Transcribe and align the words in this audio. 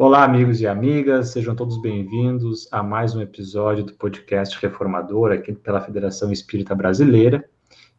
Olá, 0.00 0.22
amigos 0.22 0.60
e 0.60 0.66
amigas, 0.68 1.30
sejam 1.30 1.56
todos 1.56 1.82
bem-vindos 1.82 2.68
a 2.70 2.84
mais 2.84 3.16
um 3.16 3.20
episódio 3.20 3.82
do 3.82 3.94
podcast 3.94 4.56
Reformador 4.62 5.32
aqui 5.32 5.52
pela 5.52 5.80
Federação 5.80 6.30
Espírita 6.30 6.72
Brasileira. 6.72 7.44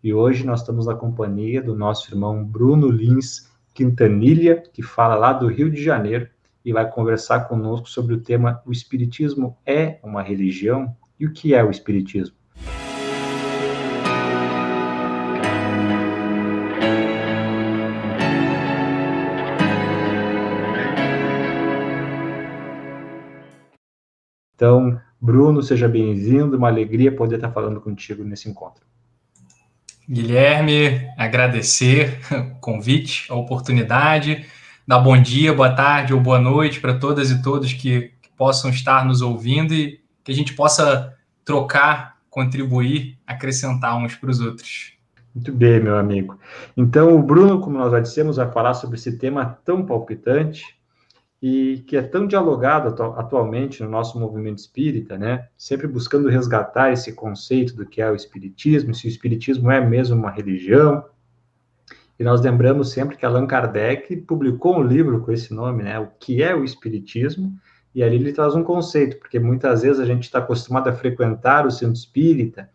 E 0.01 0.13
hoje 0.13 0.45
nós 0.45 0.61
estamos 0.61 0.85
na 0.85 0.95
companhia 0.95 1.61
do 1.61 1.75
nosso 1.75 2.09
irmão 2.09 2.41
Bruno 2.41 2.87
Lins 2.87 3.51
Quintanilha, 3.73 4.63
que 4.71 4.81
fala 4.81 5.15
lá 5.15 5.33
do 5.33 5.47
Rio 5.47 5.69
de 5.69 5.83
Janeiro 5.83 6.29
e 6.63 6.71
vai 6.71 6.89
conversar 6.89 7.49
conosco 7.49 7.89
sobre 7.89 8.15
o 8.15 8.21
tema 8.21 8.61
O 8.65 8.71
Espiritismo 8.71 9.57
é 9.65 9.99
uma 10.01 10.21
religião? 10.21 10.95
E 11.19 11.25
o 11.25 11.33
que 11.33 11.53
é 11.53 11.61
o 11.61 11.69
Espiritismo? 11.69 12.38
Então, 24.59 24.99
Bruno, 25.21 25.63
seja 25.63 25.87
bem-vindo, 25.87 26.57
uma 26.57 26.67
alegria 26.67 27.15
poder 27.15 27.35
estar 27.35 27.49
falando 27.49 27.79
contigo 27.79 28.25
nesse 28.25 28.49
encontro. 28.49 28.83
Guilherme, 30.05 31.07
agradecer 31.17 32.19
o 32.29 32.59
convite, 32.59 33.31
a 33.31 33.35
oportunidade, 33.35 34.45
dar 34.85 34.99
bom 34.99 35.17
dia, 35.17 35.53
boa 35.53 35.73
tarde 35.73 36.13
ou 36.13 36.19
boa 36.19 36.41
noite 36.41 36.81
para 36.81 36.99
todas 36.99 37.31
e 37.31 37.41
todos 37.41 37.71
que, 37.71 38.11
que 38.21 38.29
possam 38.35 38.69
estar 38.69 39.05
nos 39.05 39.21
ouvindo 39.21 39.73
e 39.73 40.01
que 40.25 40.31
a 40.33 40.35
gente 40.35 40.53
possa 40.53 41.15
trocar, 41.45 42.17
contribuir, 42.29 43.17
acrescentar 43.25 43.95
uns 43.95 44.15
para 44.15 44.29
os 44.29 44.41
outros. 44.41 44.91
Muito 45.33 45.53
bem, 45.53 45.79
meu 45.79 45.97
amigo. 45.97 46.37
Então, 46.75 47.15
o 47.15 47.23
Bruno, 47.23 47.61
como 47.61 47.77
nós 47.77 47.93
já 47.93 48.01
dissemos, 48.01 48.35
vai 48.35 48.51
falar 48.51 48.73
sobre 48.73 48.97
esse 48.97 49.17
tema 49.17 49.57
tão 49.63 49.85
palpitante, 49.85 50.77
e 51.41 51.83
que 51.87 51.95
é 51.95 52.01
tão 52.01 52.27
dialogado 52.27 52.89
atualmente 53.13 53.81
no 53.81 53.89
nosso 53.89 54.19
movimento 54.19 54.57
espírita, 54.57 55.17
né? 55.17 55.47
Sempre 55.57 55.87
buscando 55.87 56.27
resgatar 56.27 56.91
esse 56.91 57.13
conceito 57.13 57.75
do 57.75 57.85
que 57.85 58.01
é 58.01 58.11
o 58.11 58.15
espiritismo, 58.15 58.93
se 58.93 59.07
o 59.07 59.09
espiritismo 59.09 59.71
é 59.71 59.79
mesmo 59.79 60.17
uma 60.17 60.31
religião. 60.31 61.05
E 62.19 62.23
nós 62.23 62.41
lembramos 62.41 62.91
sempre 62.91 63.15
que 63.15 63.25
Allan 63.25 63.47
Kardec 63.47 64.17
publicou 64.17 64.77
um 64.77 64.83
livro 64.83 65.21
com 65.21 65.31
esse 65.31 65.53
nome, 65.53 65.83
né? 65.83 65.97
O 65.97 66.07
que 66.19 66.43
é 66.43 66.53
o 66.53 66.65
espiritismo? 66.65 67.57
E 67.95 68.03
ali 68.03 68.17
ele 68.17 68.33
traz 68.33 68.53
um 68.53 68.63
conceito, 68.63 69.17
porque 69.17 69.39
muitas 69.39 69.81
vezes 69.81 69.99
a 69.99 70.05
gente 70.05 70.23
está 70.23 70.39
acostumado 70.39 70.89
a 70.89 70.93
frequentar 70.93 71.65
o 71.65 71.71
centro 71.71 71.95
espírita 71.95 72.69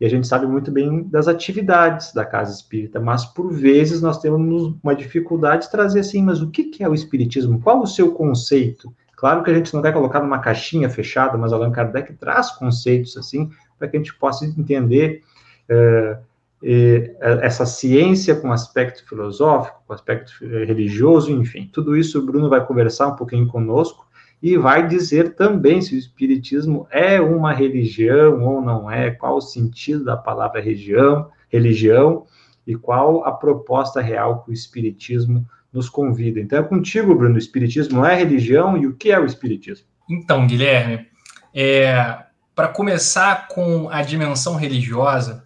e 0.00 0.06
a 0.06 0.08
gente 0.08 0.26
sabe 0.26 0.46
muito 0.46 0.70
bem 0.72 1.02
das 1.02 1.28
atividades 1.28 2.14
da 2.14 2.24
casa 2.24 2.52
espírita, 2.52 2.98
mas 2.98 3.26
por 3.26 3.52
vezes 3.52 4.00
nós 4.00 4.18
temos 4.18 4.74
uma 4.82 4.94
dificuldade 4.94 5.64
de 5.64 5.70
trazer 5.70 6.00
assim, 6.00 6.22
mas 6.22 6.40
o 6.40 6.50
que 6.50 6.82
é 6.82 6.88
o 6.88 6.94
espiritismo? 6.94 7.60
Qual 7.60 7.82
o 7.82 7.86
seu 7.86 8.12
conceito? 8.12 8.90
Claro 9.14 9.42
que 9.42 9.50
a 9.50 9.54
gente 9.54 9.74
não 9.74 9.82
vai 9.82 9.92
colocar 9.92 10.20
numa 10.20 10.38
caixinha 10.38 10.88
fechada, 10.88 11.36
mas 11.36 11.52
Allan 11.52 11.70
Kardec 11.70 12.14
traz 12.14 12.50
conceitos 12.52 13.18
assim 13.18 13.50
para 13.78 13.86
que 13.88 13.98
a 13.98 14.00
gente 14.00 14.14
possa 14.14 14.46
entender 14.46 15.22
é, 15.68 16.18
é, 16.62 17.14
essa 17.42 17.66
ciência 17.66 18.34
com 18.34 18.50
aspecto 18.50 19.06
filosófico, 19.06 19.82
com 19.86 19.92
aspecto 19.92 20.32
religioso, 20.40 21.30
enfim, 21.30 21.68
tudo 21.70 21.94
isso 21.94 22.18
o 22.18 22.24
Bruno 22.24 22.48
vai 22.48 22.64
conversar 22.64 23.08
um 23.08 23.16
pouquinho 23.16 23.46
conosco 23.46 24.06
e 24.42 24.56
vai 24.56 24.86
dizer 24.86 25.34
também 25.34 25.82
se 25.82 25.94
o 25.94 25.98
Espiritismo 25.98 26.86
é 26.90 27.20
uma 27.20 27.52
religião 27.52 28.42
ou 28.42 28.62
não 28.62 28.90
é, 28.90 29.10
qual 29.10 29.36
o 29.36 29.40
sentido 29.40 30.04
da 30.04 30.16
palavra 30.16 30.60
religião, 30.60 31.30
religião 31.48 32.26
e 32.66 32.74
qual 32.74 33.24
a 33.24 33.32
proposta 33.32 34.00
real 34.00 34.42
que 34.42 34.50
o 34.50 34.54
Espiritismo 34.54 35.46
nos 35.72 35.88
convida. 35.88 36.40
Então 36.40 36.58
é 36.58 36.62
contigo, 36.62 37.14
Bruno, 37.14 37.34
o 37.34 37.38
Espiritismo 37.38 38.04
é 38.04 38.14
religião 38.14 38.76
e 38.76 38.86
o 38.86 38.94
que 38.94 39.10
é 39.10 39.20
o 39.20 39.26
Espiritismo? 39.26 39.86
Então, 40.08 40.46
Guilherme, 40.46 41.06
é, 41.54 42.24
para 42.54 42.68
começar 42.68 43.48
com 43.48 43.88
a 43.90 44.02
dimensão 44.02 44.56
religiosa, 44.56 45.44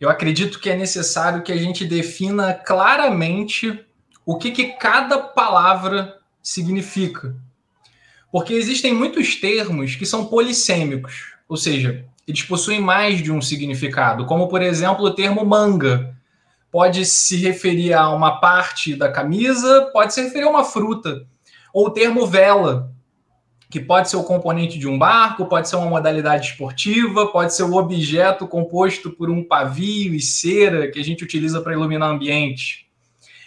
eu 0.00 0.10
acredito 0.10 0.60
que 0.60 0.68
é 0.68 0.76
necessário 0.76 1.42
que 1.42 1.52
a 1.52 1.56
gente 1.56 1.84
defina 1.84 2.52
claramente 2.52 3.84
o 4.24 4.36
que, 4.36 4.50
que 4.50 4.72
cada 4.72 5.18
palavra 5.18 6.16
significa. 6.42 7.34
Porque 8.36 8.52
existem 8.52 8.92
muitos 8.92 9.36
termos 9.36 9.94
que 9.94 10.04
são 10.04 10.26
polissêmicos, 10.26 11.32
ou 11.48 11.56
seja, 11.56 12.04
eles 12.28 12.42
possuem 12.42 12.82
mais 12.82 13.22
de 13.22 13.32
um 13.32 13.40
significado, 13.40 14.26
como 14.26 14.46
por 14.46 14.60
exemplo 14.60 15.06
o 15.06 15.10
termo 15.10 15.42
manga. 15.42 16.14
Pode 16.70 17.06
se 17.06 17.38
referir 17.38 17.94
a 17.94 18.10
uma 18.10 18.38
parte 18.38 18.94
da 18.94 19.10
camisa, 19.10 19.88
pode 19.90 20.12
se 20.12 20.22
referir 20.22 20.44
a 20.44 20.50
uma 20.50 20.64
fruta. 20.64 21.26
Ou 21.72 21.86
o 21.86 21.90
termo 21.90 22.26
vela, 22.26 22.92
que 23.70 23.80
pode 23.80 24.10
ser 24.10 24.18
o 24.18 24.22
componente 24.22 24.78
de 24.78 24.86
um 24.86 24.98
barco, 24.98 25.46
pode 25.46 25.66
ser 25.66 25.76
uma 25.76 25.88
modalidade 25.88 26.48
esportiva, 26.48 27.28
pode 27.28 27.54
ser 27.54 27.62
o 27.62 27.74
objeto 27.74 28.46
composto 28.46 29.12
por 29.12 29.30
um 29.30 29.42
pavio 29.42 30.12
e 30.12 30.20
cera 30.20 30.90
que 30.90 31.00
a 31.00 31.02
gente 31.02 31.24
utiliza 31.24 31.62
para 31.62 31.72
iluminar 31.72 32.10
ambiente. 32.10 32.86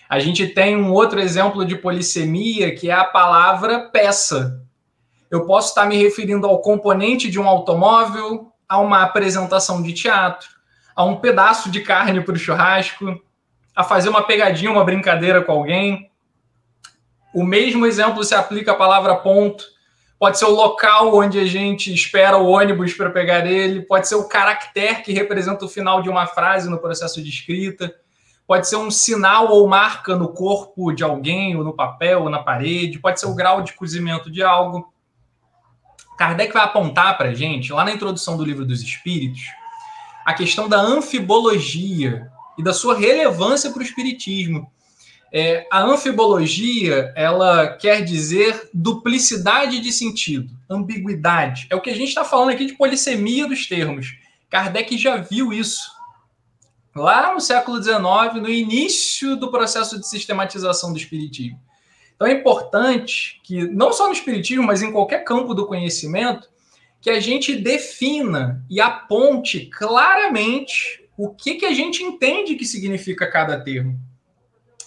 A 0.10 0.18
gente 0.18 0.48
tem 0.48 0.76
um 0.76 0.92
outro 0.92 1.20
exemplo 1.20 1.64
de 1.64 1.76
polissemia, 1.76 2.74
que 2.74 2.90
é 2.90 2.94
a 2.94 3.04
palavra 3.04 3.82
peça, 3.92 4.68
eu 5.30 5.46
posso 5.46 5.70
estar 5.70 5.86
me 5.86 5.98
referindo 5.98 6.48
ao 6.48 6.60
componente 6.60 7.30
de 7.30 7.40
um 7.40 7.48
automóvel, 7.48 8.52
a 8.68 8.80
uma 8.80 9.04
apresentação 9.04 9.82
de 9.82 9.94
teatro, 9.94 10.48
a 10.96 11.04
um 11.04 11.18
pedaço 11.18 11.70
de 11.70 11.82
carne 11.82 12.22
para 12.22 12.36
o 12.36 12.40
churrasco, 12.40 13.20
a 13.76 13.84
fazer 13.84 14.10
uma 14.10 14.24
pegadinha, 14.24 14.72
uma 14.72 14.84
brincadeira 14.84 15.42
com 15.42 15.52
alguém. 15.52 16.12
O 17.34 17.44
mesmo 17.44 17.86
exemplo 17.86 18.24
se 18.24 18.36
aplica 18.36 18.72
à 18.72 18.76
palavra 18.76 19.16
ponto. 19.16 19.64
Pode 20.20 20.38
ser 20.38 20.46
o 20.46 20.54
local 20.54 21.16
onde 21.16 21.40
a 21.40 21.46
gente 21.46 21.94
espera 21.94 22.38
o 22.38 22.50
ônibus 22.50 22.94
para 22.94 23.10
pegar 23.10 23.46
ele, 23.46 23.84
pode 23.84 24.06
ser 24.08 24.16
o 24.16 24.28
caractere 24.28 25.02
que 25.02 25.14
representa 25.14 25.64
o 25.64 25.70
final 25.70 26.02
de 26.02 26.10
uma 26.10 26.28
frase 26.28 26.70
no 26.70 26.78
processo 26.78 27.24
de 27.24 27.30
escrita, 27.30 27.96
pode 28.46 28.68
ser 28.68 28.76
um 28.76 28.92
sinal 28.92 29.50
ou 29.50 29.66
marca 29.66 30.18
no 30.18 30.34
corpo 30.34 30.92
de 30.92 31.06
alguém, 31.06 31.56
ou 31.56 31.64
no 31.64 31.74
papel, 31.74 32.24
ou 32.24 32.30
na 32.30 32.44
parede, 32.44 33.00
pode 33.00 33.18
ser 33.18 33.28
o 33.28 33.36
grau 33.36 33.62
de 33.62 33.72
cozimento 33.72 34.30
de 34.30 34.44
algo. 34.44 34.92
Kardec 36.20 36.52
vai 36.52 36.64
apontar 36.64 37.18
para 37.18 37.30
a 37.30 37.34
gente, 37.34 37.72
lá 37.72 37.86
na 37.86 37.94
introdução 37.94 38.36
do 38.36 38.44
livro 38.44 38.66
dos 38.66 38.82
Espíritos, 38.82 39.40
a 40.26 40.34
questão 40.34 40.68
da 40.68 40.78
anfibologia 40.78 42.30
e 42.58 42.62
da 42.62 42.74
sua 42.74 43.00
relevância 43.00 43.72
para 43.72 43.80
o 43.80 43.84
Espiritismo. 43.84 44.70
É, 45.32 45.66
a 45.72 45.82
anfibologia, 45.82 47.14
ela 47.16 47.70
quer 47.70 48.04
dizer 48.04 48.70
duplicidade 48.74 49.80
de 49.80 49.94
sentido, 49.94 50.54
ambiguidade. 50.70 51.68
É 51.70 51.76
o 51.78 51.80
que 51.80 51.90
a 51.90 51.96
gente 51.96 52.10
está 52.10 52.26
falando 52.26 52.50
aqui 52.50 52.66
de 52.66 52.74
polissemia 52.74 53.48
dos 53.48 53.66
termos. 53.66 54.18
Kardec 54.50 54.98
já 54.98 55.16
viu 55.16 55.54
isso. 55.54 55.90
Lá 56.94 57.34
no 57.34 57.40
século 57.40 57.82
XIX, 57.82 58.42
no 58.42 58.50
início 58.50 59.38
do 59.38 59.50
processo 59.50 59.98
de 59.98 60.06
sistematização 60.06 60.92
do 60.92 61.00
Espiritismo. 61.00 61.69
Então 62.20 62.28
é 62.28 62.34
importante 62.34 63.40
que, 63.46 63.64
não 63.64 63.94
só 63.94 64.08
no 64.08 64.14
Espiritismo, 64.14 64.62
mas 64.62 64.82
em 64.82 64.92
qualquer 64.92 65.24
campo 65.24 65.54
do 65.54 65.66
conhecimento, 65.66 66.50
que 67.00 67.10
a 67.10 67.18
gente 67.18 67.56
defina 67.56 68.62
e 68.70 68.82
aponte 68.82 69.68
claramente 69.68 71.06
o 71.16 71.30
que, 71.30 71.56
que 71.56 71.66
a 71.66 71.74
gente 71.74 72.04
entende 72.04 72.56
que 72.56 72.66
significa 72.66 73.26
cada 73.26 73.58
termo. 73.58 73.98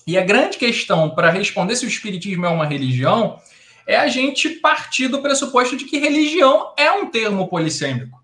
E 0.07 0.19
a 0.19 0.23
grande 0.23 0.59
questão 0.59 1.09
para 1.09 1.31
responder 1.31 1.75
se 1.75 1.87
o 1.87 1.89
Espiritismo 1.89 2.45
é 2.45 2.51
uma 2.51 2.67
religião 2.67 3.41
é 3.87 3.97
a 3.97 4.09
gente 4.09 4.51
partir 4.51 5.09
do 5.09 5.23
pressuposto 5.23 5.75
de 5.75 5.87
que 5.87 5.99
religião 5.99 6.75
é 6.77 6.93
um 6.93 7.11
termo 7.11 7.49
polissêmico. 7.49 8.23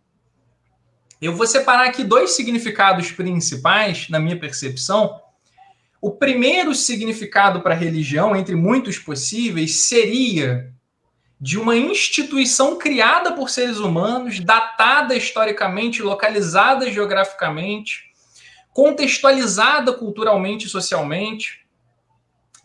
Eu 1.18 1.34
vou 1.34 1.46
separar 1.46 1.86
aqui 1.86 2.04
dois 2.04 2.32
significados 2.32 3.10
principais, 3.10 4.06
na 4.10 4.20
minha 4.20 4.38
percepção, 4.38 5.18
o 6.00 6.12
primeiro 6.12 6.74
significado 6.74 7.60
para 7.60 7.74
religião, 7.74 8.36
entre 8.36 8.54
muitos 8.54 8.98
possíveis, 8.98 9.80
seria 9.80 10.72
de 11.40 11.58
uma 11.58 11.76
instituição 11.76 12.76
criada 12.76 13.32
por 13.32 13.50
seres 13.50 13.78
humanos, 13.78 14.40
datada 14.40 15.14
historicamente, 15.14 16.02
localizada 16.02 16.90
geograficamente, 16.90 18.04
contextualizada 18.72 19.92
culturalmente 19.92 20.66
e 20.66 20.70
socialmente, 20.70 21.66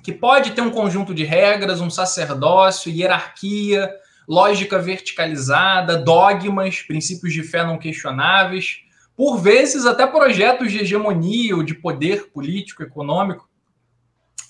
que 0.04 0.12
pode 0.12 0.52
ter 0.52 0.62
um 0.62 0.72
conjunto 0.72 1.14
de 1.14 1.24
regras, 1.24 1.82
um 1.82 1.90
sacerdócio, 1.90 2.92
hierarquia, 2.92 3.92
lógica 4.28 4.78
verticalizada, 4.78 5.98
dogmas, 5.98 6.82
princípios 6.82 7.34
de 7.34 7.44
fé 7.44 7.64
não 7.64 7.78
questionáveis, 7.78 8.83
por 9.16 9.38
vezes 9.38 9.86
até 9.86 10.06
projetos 10.08 10.72
de 10.72 10.80
hegemonia 10.80 11.56
ou 11.56 11.64
de 11.64 11.76
poder 11.76 12.32
político, 12.32 12.84
econômico. 12.84 13.50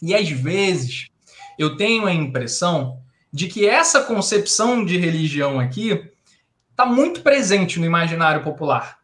E 0.01 0.15
às 0.15 0.30
vezes 0.30 1.07
eu 1.57 1.75
tenho 1.75 2.06
a 2.06 2.13
impressão 2.13 3.01
de 3.31 3.48
que 3.48 3.68
essa 3.68 4.04
concepção 4.04 4.86
de 4.86 4.98
religião 4.98 5.60
aqui 5.60 6.12
está 6.69 6.86
muito 6.86 7.21
presente 7.21 7.80
no 7.80 7.86
imaginário 7.86 8.44
popular. 8.44 9.00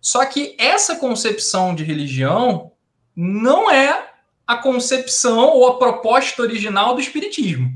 Só 0.00 0.24
que 0.26 0.54
essa 0.58 0.96
concepção 0.96 1.74
de 1.74 1.82
religião 1.82 2.72
não 3.16 3.70
é 3.70 4.12
a 4.46 4.56
concepção 4.56 5.48
ou 5.48 5.66
a 5.66 5.78
proposta 5.78 6.42
original 6.42 6.94
do 6.94 7.00
Espiritismo. 7.00 7.72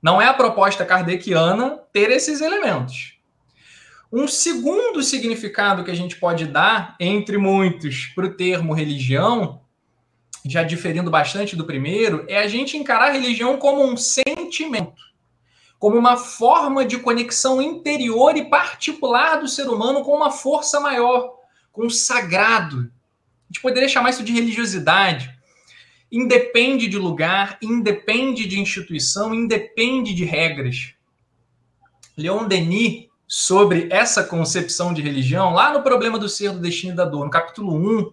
Não 0.00 0.22
é 0.22 0.26
a 0.26 0.34
proposta 0.34 0.84
kardeciana 0.84 1.78
ter 1.92 2.10
esses 2.10 2.40
elementos. 2.40 3.15
Um 4.12 4.28
segundo 4.28 5.02
significado 5.02 5.84
que 5.84 5.90
a 5.90 5.96
gente 5.96 6.16
pode 6.16 6.46
dar, 6.46 6.96
entre 7.00 7.36
muitos, 7.36 8.06
para 8.14 8.26
o 8.26 8.34
termo 8.34 8.72
religião, 8.72 9.60
já 10.44 10.62
diferindo 10.62 11.10
bastante 11.10 11.56
do 11.56 11.64
primeiro, 11.64 12.24
é 12.28 12.38
a 12.38 12.46
gente 12.46 12.76
encarar 12.76 13.08
a 13.08 13.12
religião 13.12 13.58
como 13.58 13.84
um 13.84 13.96
sentimento, 13.96 15.02
como 15.78 15.96
uma 15.96 16.16
forma 16.16 16.84
de 16.84 16.98
conexão 16.98 17.60
interior 17.60 18.36
e 18.36 18.48
particular 18.48 19.40
do 19.40 19.48
ser 19.48 19.68
humano 19.68 20.02
com 20.02 20.14
uma 20.14 20.30
força 20.30 20.78
maior, 20.78 21.34
com 21.72 21.86
o 21.86 21.90
sagrado. 21.90 22.90
A 23.44 23.52
gente 23.52 23.60
poderia 23.60 23.88
chamar 23.88 24.10
isso 24.10 24.22
de 24.22 24.32
religiosidade. 24.32 25.34
Independe 26.10 26.86
de 26.86 26.96
lugar, 26.96 27.58
independe 27.60 28.46
de 28.46 28.60
instituição, 28.60 29.34
independe 29.34 30.14
de 30.14 30.24
regras. 30.24 30.94
Leon 32.16 32.46
Denis, 32.46 33.08
sobre 33.26 33.88
essa 33.90 34.22
concepção 34.22 34.94
de 34.94 35.02
religião, 35.02 35.52
lá 35.52 35.72
no 35.72 35.82
Problema 35.82 36.18
do 36.18 36.28
Ser, 36.28 36.52
do 36.52 36.60
Destino 36.60 36.92
e 36.92 36.96
da 36.96 37.04
Dor, 37.04 37.24
no 37.24 37.30
capítulo 37.30 37.74
1, 37.74 38.12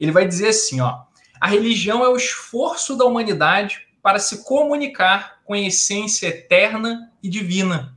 ele 0.00 0.12
vai 0.12 0.26
dizer 0.26 0.48
assim, 0.48 0.80
ó, 0.80 1.02
a 1.40 1.46
religião 1.46 2.04
é 2.04 2.08
o 2.08 2.16
esforço 2.16 2.96
da 2.96 3.04
humanidade 3.04 3.86
para 4.02 4.18
se 4.18 4.44
comunicar 4.44 5.40
com 5.44 5.54
a 5.54 5.58
essência 5.58 6.28
eterna 6.28 7.12
e 7.22 7.28
divina. 7.28 7.96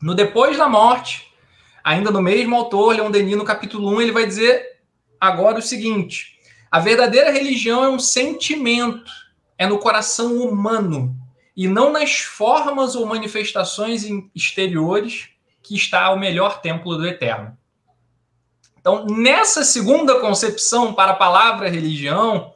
No 0.00 0.14
Depois 0.14 0.56
da 0.56 0.68
Morte, 0.68 1.32
ainda 1.84 2.10
no 2.10 2.22
mesmo 2.22 2.56
autor, 2.56 2.94
Leon 2.94 3.10
Denis, 3.10 3.36
no 3.36 3.44
capítulo 3.44 3.90
1, 3.96 4.02
ele 4.02 4.12
vai 4.12 4.26
dizer 4.26 4.80
agora 5.20 5.58
o 5.58 5.62
seguinte: 5.62 6.38
a 6.70 6.78
verdadeira 6.78 7.30
religião 7.30 7.84
é 7.84 7.88
um 7.88 7.98
sentimento, 7.98 9.10
é 9.58 9.66
no 9.66 9.78
coração 9.78 10.36
humano, 10.36 11.16
e 11.56 11.66
não 11.66 11.90
nas 11.90 12.18
formas 12.18 12.94
ou 12.94 13.06
manifestações 13.06 14.04
exteriores 14.34 15.30
que 15.62 15.74
está 15.74 16.10
o 16.10 16.18
melhor 16.18 16.60
templo 16.60 16.96
do 16.96 17.06
eterno. 17.06 17.56
Então, 18.78 19.06
nessa 19.06 19.64
segunda 19.64 20.20
concepção 20.20 20.94
para 20.94 21.12
a 21.12 21.16
palavra 21.16 21.68
religião, 21.68 22.54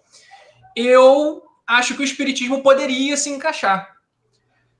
eu 0.76 1.42
acho 1.66 1.94
que 1.94 2.02
o 2.02 2.04
espiritismo 2.04 2.62
poderia 2.62 3.16
se 3.16 3.30
encaixar. 3.30 3.96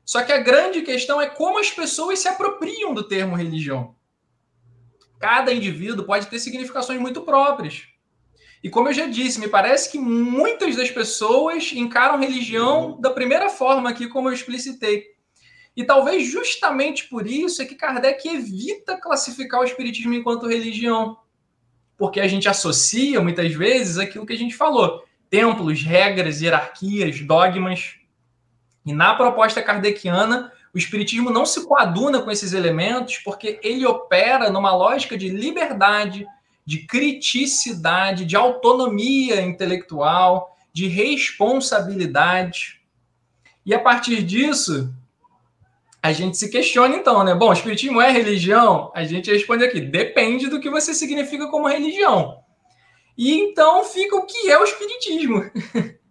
Só 0.04 0.22
que 0.22 0.32
a 0.32 0.38
grande 0.38 0.82
questão 0.82 1.20
é 1.20 1.28
como 1.28 1.58
as 1.58 1.70
pessoas 1.70 2.18
se 2.18 2.28
apropriam 2.28 2.92
do 2.92 3.02
termo 3.02 3.36
religião. 3.36 3.94
Cada 5.18 5.52
indivíduo 5.52 6.04
pode 6.04 6.26
ter 6.26 6.38
significações 6.38 7.00
muito 7.00 7.22
próprias. 7.22 7.89
E 8.62 8.68
como 8.68 8.88
eu 8.88 8.92
já 8.92 9.06
disse, 9.06 9.40
me 9.40 9.48
parece 9.48 9.90
que 9.90 9.98
muitas 9.98 10.76
das 10.76 10.90
pessoas 10.90 11.72
encaram 11.72 12.18
religião 12.18 13.00
da 13.00 13.10
primeira 13.10 13.48
forma 13.48 13.88
aqui, 13.88 14.06
como 14.06 14.28
eu 14.28 14.32
explicitei. 14.32 15.04
E 15.76 15.84
talvez 15.84 16.26
justamente 16.26 17.08
por 17.08 17.26
isso 17.26 17.62
é 17.62 17.64
que 17.64 17.74
Kardec 17.74 18.28
evita 18.28 19.00
classificar 19.00 19.60
o 19.60 19.64
espiritismo 19.64 20.12
enquanto 20.12 20.46
religião 20.46 21.16
porque 22.00 22.18
a 22.18 22.26
gente 22.26 22.48
associa 22.48 23.20
muitas 23.20 23.52
vezes 23.52 23.98
aquilo 23.98 24.24
que 24.24 24.32
a 24.32 24.38
gente 24.38 24.56
falou: 24.56 25.04
templos, 25.28 25.82
regras, 25.82 26.40
hierarquias, 26.40 27.20
dogmas. 27.20 27.96
E 28.86 28.94
na 28.94 29.14
proposta 29.14 29.60
kardeciana, 29.60 30.50
o 30.72 30.78
espiritismo 30.78 31.28
não 31.28 31.44
se 31.44 31.66
coaduna 31.66 32.22
com 32.22 32.30
esses 32.30 32.54
elementos, 32.54 33.18
porque 33.18 33.60
ele 33.62 33.84
opera 33.84 34.50
numa 34.50 34.74
lógica 34.74 35.14
de 35.14 35.28
liberdade, 35.28 36.26
de 36.64 36.86
criticidade, 36.86 38.24
de 38.24 38.36
autonomia 38.36 39.40
intelectual, 39.40 40.56
de 40.72 40.86
responsabilidade. 40.86 42.80
E 43.64 43.74
a 43.74 43.78
partir 43.78 44.22
disso, 44.22 44.92
a 46.02 46.12
gente 46.12 46.38
se 46.38 46.50
questiona 46.50 46.96
então, 46.96 47.22
né? 47.24 47.34
Bom, 47.34 47.52
espiritismo 47.52 48.00
é 48.00 48.10
religião? 48.10 48.90
A 48.94 49.04
gente 49.04 49.30
responde 49.30 49.64
aqui, 49.64 49.80
depende 49.80 50.48
do 50.48 50.60
que 50.60 50.70
você 50.70 50.94
significa 50.94 51.48
como 51.48 51.68
religião. 51.68 52.38
E 53.16 53.34
então 53.34 53.84
fica 53.84 54.16
o 54.16 54.24
que 54.24 54.50
é 54.50 54.58
o 54.58 54.64
espiritismo. 54.64 55.44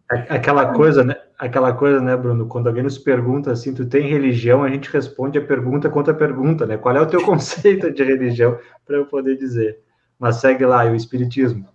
Aquela 0.10 0.74
coisa, 0.74 1.04
né? 1.04 1.16
Aquela 1.38 1.74
coisa, 1.74 2.01
né, 2.01 2.16
Bruno? 2.16 2.48
Quando 2.48 2.68
alguém 2.68 2.84
nos 2.84 2.98
pergunta 2.98 3.51
assim, 3.51 3.74
tu 3.74 3.86
tem 3.86 4.07
religião, 4.07 4.63
a 4.63 4.69
gente 4.69 4.92
responde 4.92 5.40
a 5.40 5.46
pergunta 5.46 5.90
contra 5.90 6.13
a 6.13 6.16
pergunta, 6.16 6.66
né? 6.66 6.78
Qual 6.78 6.96
é 6.96 7.01
o 7.01 7.07
teu 7.07 7.22
conceito 7.25 7.92
de 7.92 8.04
religião 8.04 8.60
para 8.86 8.98
eu 8.98 9.06
poder 9.06 9.38
dizer? 9.38 9.80
Mas 10.19 10.36
segue 10.36 10.66
lá, 10.66 10.86
e 10.86 10.89
o 10.89 10.95
espiritismo. 10.95 11.68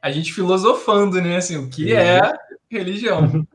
A 0.00 0.10
gente 0.10 0.32
filosofando, 0.32 1.20
né? 1.20 1.36
Assim, 1.36 1.56
o 1.58 1.68
que 1.68 1.92
é 1.92 2.20
religião? 2.70 3.46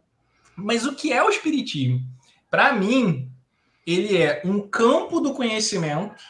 Mas 0.56 0.86
o 0.86 0.94
que 0.96 1.12
é 1.12 1.24
o 1.24 1.30
espiritismo? 1.30 2.02
Para 2.50 2.72
mim, 2.72 3.30
ele 3.86 4.18
é 4.18 4.42
um 4.46 4.62
campo 4.62 5.20
do 5.20 5.34
conhecimento 5.34 6.24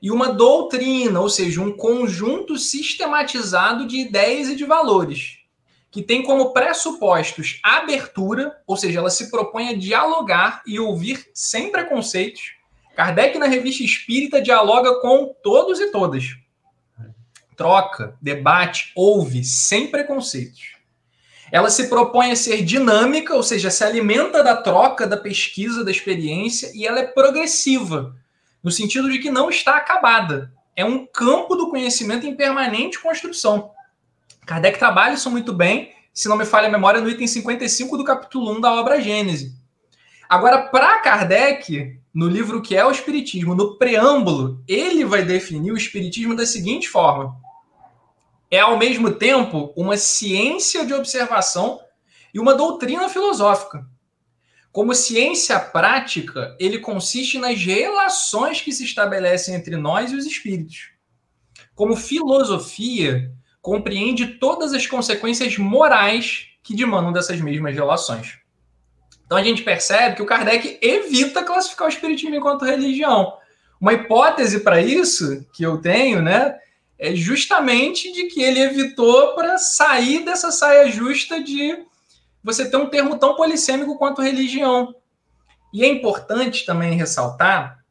e 0.00 0.10
uma 0.10 0.32
doutrina, 0.32 1.20
ou 1.20 1.28
seja, 1.28 1.60
um 1.60 1.72
conjunto 1.72 2.58
sistematizado 2.58 3.86
de 3.86 3.98
ideias 3.98 4.48
e 4.48 4.56
de 4.56 4.64
valores, 4.64 5.38
que 5.90 6.02
tem 6.02 6.22
como 6.22 6.52
pressupostos 6.52 7.58
a 7.64 7.78
abertura, 7.78 8.54
ou 8.66 8.76
seja, 8.76 8.98
ela 8.98 9.10
se 9.10 9.30
propõe 9.30 9.70
a 9.70 9.76
dialogar 9.76 10.62
e 10.66 10.78
ouvir 10.78 11.26
sem 11.32 11.72
preconceitos. 11.72 12.54
Kardec, 12.94 13.38
na 13.38 13.46
revista 13.46 13.82
Espírita, 13.82 14.42
dialoga 14.42 15.00
com 15.00 15.34
todos 15.42 15.80
e 15.80 15.90
todas. 15.90 16.36
Troca, 17.56 18.16
debate, 18.20 18.92
ouve 18.94 19.44
sem 19.44 19.88
preconceitos. 19.88 20.74
Ela 21.52 21.70
se 21.70 21.88
propõe 21.88 22.32
a 22.32 22.36
ser 22.36 22.62
dinâmica, 22.64 23.34
ou 23.34 23.42
seja, 23.42 23.70
se 23.70 23.84
alimenta 23.84 24.42
da 24.42 24.56
troca, 24.56 25.06
da 25.06 25.16
pesquisa, 25.16 25.84
da 25.84 25.90
experiência, 25.90 26.72
e 26.74 26.86
ela 26.86 27.00
é 27.00 27.06
progressiva, 27.06 28.16
no 28.62 28.70
sentido 28.70 29.10
de 29.10 29.18
que 29.18 29.30
não 29.30 29.50
está 29.50 29.76
acabada. 29.76 30.52
É 30.74 30.84
um 30.84 31.06
campo 31.06 31.54
do 31.54 31.70
conhecimento 31.70 32.26
em 32.26 32.34
permanente 32.34 33.00
construção. 33.00 33.70
Kardec 34.44 34.78
trabalha 34.78 35.14
isso 35.14 35.30
muito 35.30 35.52
bem, 35.52 35.92
se 36.12 36.28
não 36.28 36.36
me 36.36 36.44
falha 36.44 36.68
a 36.68 36.72
memória, 36.72 37.00
no 37.00 37.08
item 37.08 37.26
55 37.26 37.96
do 37.96 38.04
capítulo 38.04 38.52
1 38.56 38.60
da 38.60 38.72
obra 38.74 39.00
Gênese. 39.00 39.54
Agora, 40.28 40.62
para 40.62 40.98
Kardec, 41.00 41.98
no 42.12 42.28
livro 42.28 42.62
que 42.62 42.76
é 42.76 42.84
o 42.84 42.90
Espiritismo, 42.90 43.54
no 43.54 43.76
preâmbulo, 43.76 44.62
ele 44.66 45.04
vai 45.04 45.22
definir 45.22 45.72
o 45.72 45.76
Espiritismo 45.76 46.34
da 46.34 46.46
seguinte 46.46 46.88
forma: 46.88 47.36
é 48.54 48.60
ao 48.60 48.78
mesmo 48.78 49.12
tempo 49.12 49.72
uma 49.76 49.96
ciência 49.96 50.84
de 50.86 50.94
observação 50.94 51.80
e 52.32 52.38
uma 52.38 52.54
doutrina 52.54 53.08
filosófica. 53.08 53.84
Como 54.70 54.94
ciência 54.94 55.58
prática, 55.58 56.56
ele 56.58 56.78
consiste 56.78 57.38
nas 57.38 57.62
relações 57.62 58.60
que 58.60 58.72
se 58.72 58.84
estabelecem 58.84 59.54
entre 59.54 59.76
nós 59.76 60.10
e 60.10 60.16
os 60.16 60.26
espíritos. 60.26 60.90
Como 61.74 61.96
filosofia, 61.96 63.30
compreende 63.62 64.26
todas 64.38 64.72
as 64.72 64.86
consequências 64.86 65.56
morais 65.58 66.48
que 66.62 66.74
demandam 66.74 67.12
dessas 67.12 67.40
mesmas 67.40 67.74
relações. 67.74 68.38
Então 69.24 69.38
a 69.38 69.42
gente 69.42 69.62
percebe 69.62 70.16
que 70.16 70.22
o 70.22 70.26
Kardec 70.26 70.78
evita 70.82 71.42
classificar 71.42 71.86
o 71.86 71.90
espiritismo 71.90 72.34
enquanto 72.34 72.64
religião. 72.64 73.36
Uma 73.80 73.94
hipótese 73.94 74.60
para 74.60 74.80
isso 74.80 75.44
que 75.52 75.62
eu 75.64 75.78
tenho, 75.78 76.20
né, 76.20 76.56
é 76.98 77.14
justamente 77.14 78.12
de 78.12 78.24
que 78.24 78.42
ele 78.42 78.60
evitou 78.60 79.34
para 79.34 79.58
sair 79.58 80.24
dessa 80.24 80.50
saia 80.50 80.90
justa 80.90 81.42
de 81.42 81.84
você 82.42 82.70
ter 82.70 82.76
um 82.76 82.88
termo 82.88 83.18
tão 83.18 83.34
polissêmico 83.34 83.98
quanto 83.98 84.22
religião. 84.22 84.94
E 85.72 85.84
é 85.84 85.88
importante 85.88 86.64
também 86.64 86.96
ressaltar 86.96 87.82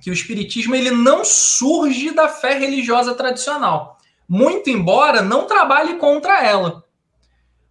que 0.00 0.10
o 0.10 0.12
espiritismo 0.12 0.74
ele 0.74 0.90
não 0.90 1.24
surge 1.24 2.12
da 2.12 2.28
fé 2.28 2.58
religiosa 2.58 3.14
tradicional, 3.14 3.98
muito 4.28 4.70
embora 4.70 5.20
não 5.20 5.46
trabalhe 5.46 5.94
contra 5.94 6.42
ela. 6.42 6.84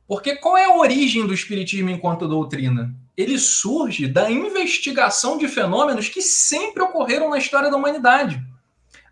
Porque 0.07 0.35
qual 0.35 0.55
é 0.55 0.65
a 0.65 0.75
origem 0.75 1.25
do 1.25 1.33
espiritismo 1.33 1.89
enquanto 1.89 2.27
doutrina? 2.27 2.93
Ele 3.17 3.39
surge 3.39 4.07
da 4.07 4.29
investigação 4.29 5.37
de 5.37 5.47
fenômenos 5.47 6.09
que 6.09 6.21
sempre 6.21 6.83
ocorreram 6.83 7.29
na 7.29 7.37
história 7.37 7.71
da 7.71 7.77
humanidade 7.77 8.45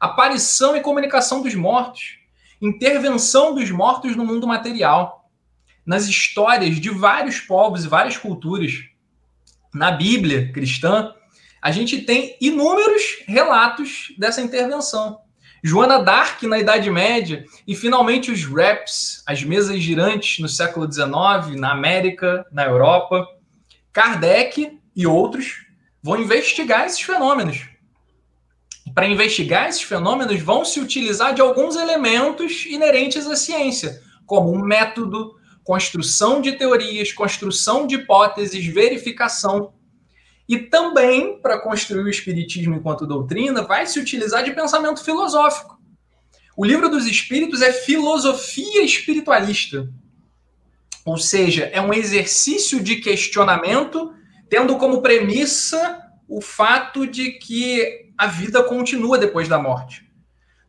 aparição 0.03 0.75
e 0.75 0.81
comunicação 0.81 1.41
dos 1.41 1.55
mortos, 1.55 2.17
intervenção 2.62 3.55
dos 3.55 3.72
mortos 3.72 4.17
no 4.17 4.25
mundo 4.25 4.45
material, 4.45 5.29
nas 5.86 6.07
histórias 6.07 6.75
de 6.75 6.89
vários 6.89 7.39
povos 7.39 7.86
e 7.86 7.88
várias 7.88 8.17
culturas. 8.17 8.74
Na 9.74 9.91
Bíblia 9.91 10.51
cristã, 10.51 11.13
a 11.62 11.72
gente 11.72 12.01
tem 12.01 12.36
inúmeros 12.41 13.24
relatos 13.25 14.13
dessa 14.17 14.41
intervenção. 14.41 15.22
Joana 15.63 16.00
d'Arc 16.03 16.43
na 16.43 16.60
Idade 16.60 16.89
Média 16.89 17.45
e 17.65 17.74
finalmente 17.74 18.29
os 18.29 18.43
raps, 18.43 19.24
as 19.25 19.41
mesas 19.41 19.79
girantes 19.79 20.39
no 20.39 20.50
século 20.50 20.86
XIX, 20.91 21.57
na 21.57 21.72
América, 21.72 22.45
na 22.51 22.65
Europa. 22.65 23.25
Kardec 23.93 24.81
e 24.93 25.07
outros 25.07 25.65
vão 26.03 26.22
investigar 26.22 26.86
esses 26.86 27.00
fenômenos 27.00 27.73
para 28.91 29.07
investigar 29.07 29.69
esses 29.69 29.81
fenômenos, 29.81 30.41
vão 30.41 30.65
se 30.65 30.79
utilizar 30.79 31.33
de 31.33 31.41
alguns 31.41 31.75
elementos 31.75 32.65
inerentes 32.65 33.25
à 33.27 33.35
ciência, 33.35 34.01
como 34.25 34.51
um 34.51 34.61
método, 34.63 35.35
construção 35.63 36.41
de 36.41 36.53
teorias, 36.53 37.11
construção 37.11 37.87
de 37.87 37.95
hipóteses, 37.95 38.65
verificação. 38.65 39.73
E 40.47 40.57
também, 40.57 41.39
para 41.41 41.61
construir 41.61 42.03
o 42.03 42.09
Espiritismo 42.09 42.75
enquanto 42.75 43.07
doutrina, 43.07 43.61
vai 43.61 43.87
se 43.87 43.99
utilizar 43.99 44.43
de 44.43 44.51
pensamento 44.51 45.03
filosófico. 45.03 45.79
O 46.55 46.65
livro 46.65 46.89
dos 46.89 47.07
Espíritos 47.07 47.61
é 47.61 47.71
filosofia 47.71 48.83
espiritualista. 48.83 49.89
Ou 51.05 51.17
seja, 51.17 51.65
é 51.73 51.81
um 51.81 51.93
exercício 51.93 52.81
de 52.81 52.97
questionamento, 52.97 54.13
tendo 54.49 54.77
como 54.77 55.01
premissa 55.01 55.99
o 56.27 56.41
fato 56.41 57.07
de 57.07 57.31
que 57.31 58.02
a 58.24 58.27
vida 58.27 58.63
continua 58.63 59.18
depois 59.18 59.50
da 59.50 59.60
morte. 59.60 60.10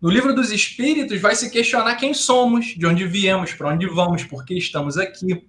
No 0.01 0.11
livro 0.11 0.35
dos 0.35 0.51
Espíritos, 0.51 1.21
vai 1.21 1.37
se 1.37 1.51
questionar 1.51 1.95
quem 1.95 2.13
somos, 2.13 2.67
de 2.67 2.85
onde 2.85 3.07
viemos, 3.07 3.53
para 3.53 3.69
onde 3.73 3.87
vamos, 3.87 4.25
por 4.25 4.45
que 4.45 4.59
estamos 4.59 4.99
aqui. 4.99 5.47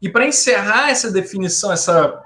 E 0.00 0.08
para 0.08 0.26
encerrar 0.26 0.88
essa 0.88 1.12
definição, 1.12 1.70
essa 1.70 2.18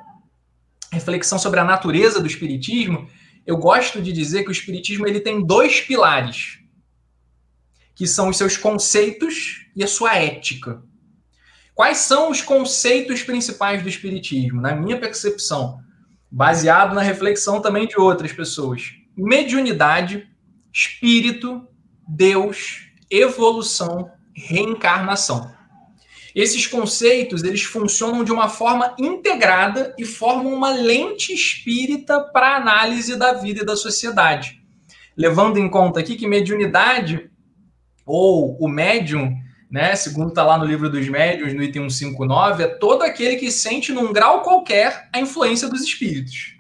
reflexão 0.92 1.36
sobre 1.36 1.58
a 1.58 1.64
natureza 1.64 2.20
do 2.20 2.28
Espiritismo, 2.28 3.10
eu 3.44 3.56
gosto 3.56 4.00
de 4.00 4.12
dizer 4.12 4.44
que 4.44 4.50
o 4.50 4.52
Espiritismo 4.52 5.06
ele 5.06 5.18
tem 5.18 5.44
dois 5.44 5.80
pilares, 5.80 6.60
que 7.94 8.06
são 8.06 8.28
os 8.28 8.36
seus 8.36 8.56
conceitos 8.56 9.66
e 9.74 9.82
a 9.82 9.88
sua 9.88 10.14
ética. 10.14 10.80
Quais 11.74 11.98
são 11.98 12.30
os 12.30 12.40
conceitos 12.40 13.22
principais 13.24 13.82
do 13.82 13.88
Espiritismo, 13.88 14.60
na 14.60 14.76
minha 14.76 14.98
percepção, 14.98 15.84
baseado 16.30 16.94
na 16.94 17.02
reflexão 17.02 17.60
também 17.60 17.86
de 17.86 17.98
outras 17.98 18.32
pessoas? 18.32 18.94
Mediunidade, 19.16 20.28
espírito, 20.72 21.66
Deus, 22.06 22.90
evolução, 23.10 24.10
reencarnação. 24.34 25.54
Esses 26.34 26.66
conceitos, 26.66 27.42
eles 27.42 27.62
funcionam 27.62 28.22
de 28.22 28.30
uma 28.30 28.48
forma 28.48 28.94
integrada 28.98 29.94
e 29.96 30.04
formam 30.04 30.52
uma 30.52 30.70
lente 30.70 31.32
espírita 31.32 32.20
para 32.20 32.56
análise 32.56 33.16
da 33.16 33.32
vida 33.32 33.62
e 33.62 33.64
da 33.64 33.74
sociedade. 33.74 34.62
Levando 35.16 35.58
em 35.58 35.70
conta 35.70 36.00
aqui 36.00 36.14
que 36.14 36.28
mediunidade 36.28 37.30
ou 38.04 38.54
o 38.60 38.68
médium 38.68 39.34
né? 39.70 39.94
Segundo 39.96 40.28
está 40.28 40.44
lá 40.44 40.56
no 40.56 40.64
livro 40.64 40.88
dos 40.88 41.08
médiuns, 41.08 41.52
no 41.52 41.62
item 41.62 41.90
159, 41.90 42.62
é 42.62 42.66
todo 42.68 43.02
aquele 43.02 43.36
que 43.36 43.50
sente 43.50 43.92
num 43.92 44.12
grau 44.12 44.42
qualquer 44.42 45.08
a 45.12 45.20
influência 45.20 45.68
dos 45.68 45.82
espíritos. 45.82 46.56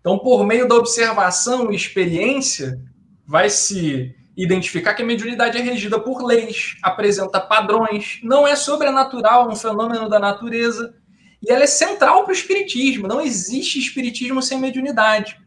Então, 0.00 0.18
por 0.18 0.44
meio 0.44 0.66
da 0.66 0.74
observação 0.74 1.72
e 1.72 1.76
experiência, 1.76 2.80
vai 3.26 3.48
se 3.48 4.14
identificar 4.36 4.94
que 4.94 5.02
a 5.02 5.06
mediunidade 5.06 5.58
é 5.58 5.60
regida 5.60 6.00
por 6.00 6.24
leis, 6.24 6.76
apresenta 6.82 7.40
padrões, 7.40 8.18
não 8.22 8.46
é 8.46 8.56
sobrenatural, 8.56 9.48
é 9.48 9.52
um 9.52 9.56
fenômeno 9.56 10.08
da 10.08 10.18
natureza, 10.18 10.94
e 11.42 11.52
ela 11.52 11.64
é 11.64 11.66
central 11.66 12.22
para 12.22 12.30
o 12.30 12.34
espiritismo. 12.34 13.08
Não 13.08 13.20
existe 13.20 13.78
espiritismo 13.78 14.40
sem 14.40 14.58
mediunidade. 14.58 15.38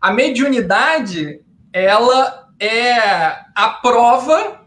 A 0.00 0.10
mediunidade, 0.10 1.40
ela 1.72 2.48
é 2.58 2.94
a 3.54 3.78
prova 3.82 4.61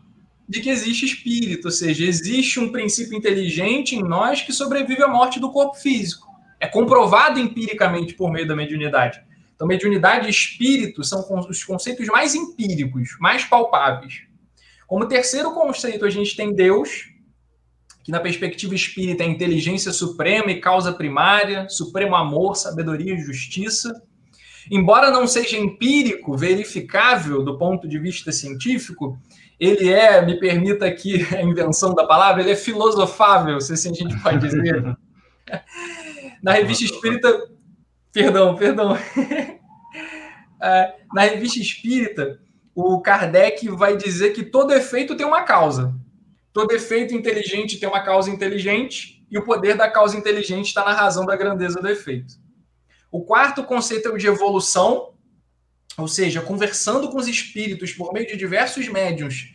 de 0.48 0.62
que 0.62 0.70
existe 0.70 1.06
espírito, 1.06 1.66
ou 1.66 1.72
seja, 1.72 2.06
existe 2.06 2.60
um 2.60 2.72
princípio 2.72 3.18
inteligente 3.18 3.96
em 3.96 4.04
nós 4.04 4.42
que 4.42 4.54
sobrevive 4.54 5.02
à 5.02 5.08
morte 5.08 5.40
do 5.40 5.52
corpo 5.52 5.75
físico. 5.75 6.28
É 6.60 6.68
comprovado 6.68 7.40
empiricamente 7.40 8.14
por 8.14 8.32
meio 8.32 8.48
da 8.48 8.56
mediunidade. 8.56 9.22
Então, 9.56 9.68
mediunidade 9.68 10.28
e 10.28 10.30
espírito 10.30 11.04
são 11.04 11.25
os 11.50 11.64
conceitos 11.64 12.08
mais 12.08 12.36
empíricos, 12.36 13.16
mais 13.20 13.44
palpáveis. 13.46 14.24
Como 14.86 15.08
terceiro 15.08 15.54
conceito, 15.54 16.06
a 16.06 16.10
gente 16.10 16.36
tem 16.36 16.54
Deus, 16.54 17.10
que 18.04 18.12
na 18.12 18.20
perspectiva 18.20 18.75
espírita 18.75 19.24
é 19.24 19.28
inteligência 19.28 19.92
suprema 19.92 20.52
e 20.52 20.60
causa 20.60 20.94
primária, 20.94 21.68
supremo 21.70 22.16
amor, 22.16 22.56
sabedoria 22.56 23.16
e 23.16 23.20
justiça. 23.20 24.00
Embora 24.70 25.10
não 25.10 25.25
seja 25.25 25.58
empírico, 25.58 26.38
verificável 26.38 27.44
do 27.44 27.58
ponto 27.58 27.88
de 27.88 27.98
vista 27.98 28.32
científico, 28.32 29.18
ele 29.59 29.91
é, 29.91 30.21
me 30.25 30.39
permita 30.39 30.85
aqui 30.85 31.25
a 31.33 31.41
invenção 31.41 31.93
da 31.93 32.05
palavra, 32.05 32.41
ele 32.41 32.51
é 32.51 32.55
filosofável, 32.55 33.59
se 33.62 33.74
assim 33.74 33.91
a 33.91 33.93
gente 33.93 34.21
pode 34.21 34.39
dizer. 34.39 34.97
Na 36.41 36.53
revista 36.53 36.83
espírita. 36.83 37.50
Perdão, 38.12 38.55
perdão. 38.55 38.97
É, 40.62 40.95
na 41.13 41.24
revista 41.24 41.59
espírita, 41.59 42.39
o 42.74 43.00
Kardec 43.01 43.67
vai 43.69 43.95
dizer 43.95 44.31
que 44.31 44.41
todo 44.41 44.74
efeito 44.74 45.15
tem 45.15 45.25
uma 45.25 45.43
causa. 45.43 45.93
Todo 46.51 46.71
efeito 46.71 47.13
inteligente 47.13 47.77
tem 47.77 47.88
uma 47.88 48.01
causa 48.01 48.31
inteligente, 48.31 49.15
e 49.29 49.38
o 49.38 49.43
poder 49.43 49.75
da 49.75 49.89
causa 49.89 50.17
inteligente 50.17 50.67
está 50.67 50.83
na 50.83 50.93
razão 50.93 51.25
da 51.25 51.35
grandeza 51.35 51.79
do 51.81 51.88
efeito. 51.88 52.35
O 53.12 53.24
quarto 53.24 53.63
conceito 53.63 54.07
é 54.07 54.12
o 54.12 54.17
de 54.17 54.27
evolução, 54.27 55.13
ou 55.98 56.08
seja, 56.08 56.42
conversando 56.42 57.10
com 57.10 57.18
os 57.18 57.28
espíritos 57.28 57.94
por 57.94 58.12
meio 58.12 58.28
de 58.28 58.36
diversos 58.36 58.88
médiums, 58.90 59.54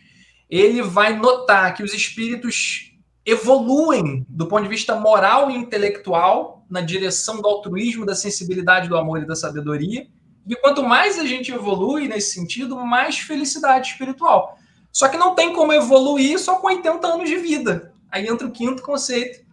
ele 0.49 0.81
vai 0.81 1.15
notar 1.15 1.73
que 1.73 1.83
os 1.83 1.93
espíritos 1.93 2.91
evoluem 3.25 4.25
do 4.27 4.47
ponto 4.47 4.63
de 4.63 4.69
vista 4.69 4.95
moral 4.95 5.51
e 5.51 5.55
intelectual 5.55 6.65
na 6.69 6.81
direção 6.81 7.41
do 7.41 7.47
altruísmo, 7.47 8.05
da 8.05 8.15
sensibilidade, 8.15 8.89
do 8.89 8.97
amor 8.97 9.21
e 9.21 9.27
da 9.27 9.35
sabedoria. 9.35 10.07
E 10.47 10.55
quanto 10.55 10.83
mais 10.83 11.19
a 11.19 11.25
gente 11.25 11.51
evolui 11.51 12.07
nesse 12.07 12.33
sentido, 12.33 12.75
mais 12.75 13.19
felicidade 13.19 13.89
espiritual. 13.89 14.57
Só 14.91 15.07
que 15.07 15.17
não 15.17 15.35
tem 15.35 15.53
como 15.53 15.71
evoluir 15.71 16.39
só 16.39 16.57
com 16.57 16.67
80 16.67 17.07
anos 17.07 17.29
de 17.29 17.37
vida. 17.37 17.93
Aí 18.09 18.27
entra 18.27 18.47
o 18.47 18.51
quinto 18.51 18.81
conceito, 18.81 19.45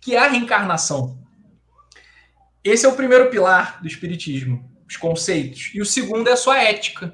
que 0.00 0.14
é 0.14 0.18
a 0.18 0.28
reencarnação. 0.28 1.18
Esse 2.62 2.84
é 2.84 2.88
o 2.88 2.94
primeiro 2.94 3.30
pilar 3.30 3.80
do 3.80 3.88
espiritismo 3.88 4.73
os 4.94 4.96
conceitos. 4.96 5.70
E 5.74 5.80
o 5.80 5.86
segundo 5.86 6.28
é 6.28 6.32
a 6.32 6.36
sua 6.36 6.62
ética, 6.62 7.12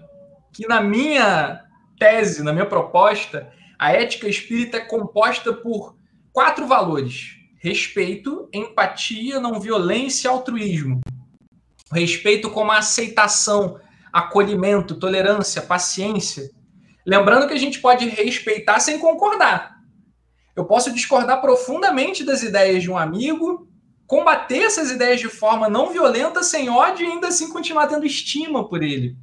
que 0.53 0.67
na 0.67 0.81
minha 0.81 1.65
tese, 1.99 2.43
na 2.43 2.53
minha 2.53 2.67
proposta, 2.67 3.53
a 3.79 3.93
ética 3.93 4.29
espírita 4.29 4.77
é 4.77 4.81
composta 4.81 5.53
por 5.53 5.97
quatro 6.33 6.67
valores: 6.67 7.37
respeito, 7.57 8.49
empatia, 8.53 9.41
não 9.41 9.61
violência 9.61 10.29
e 10.29 10.31
altruísmo. 10.31 11.01
Respeito 11.93 12.51
como 12.51 12.71
aceitação, 12.71 13.81
acolhimento, 14.13 14.95
tolerância, 14.95 15.63
paciência. 15.63 16.51
Lembrando 17.05 17.49
que 17.49 17.55
a 17.55 17.59
gente 17.59 17.81
pode 17.81 18.09
respeitar 18.09 18.79
sem 18.79 18.99
concordar. 18.99 19.81
Eu 20.55 20.65
posso 20.67 20.93
discordar 20.93 21.41
profundamente 21.41 22.23
das 22.23 22.43
ideias 22.43 22.83
de 22.83 22.91
um 22.91 22.99
amigo, 22.99 23.67
combater 24.11 24.64
essas 24.64 24.90
ideias 24.90 25.21
de 25.21 25.29
forma 25.29 25.69
não 25.69 25.93
violenta, 25.93 26.43
sem 26.43 26.69
ódio, 26.69 27.07
e 27.07 27.12
ainda 27.12 27.29
assim 27.29 27.49
continuar 27.49 27.87
tendo 27.87 28.05
estima 28.05 28.69
por 28.69 28.83
ele. 28.83 29.17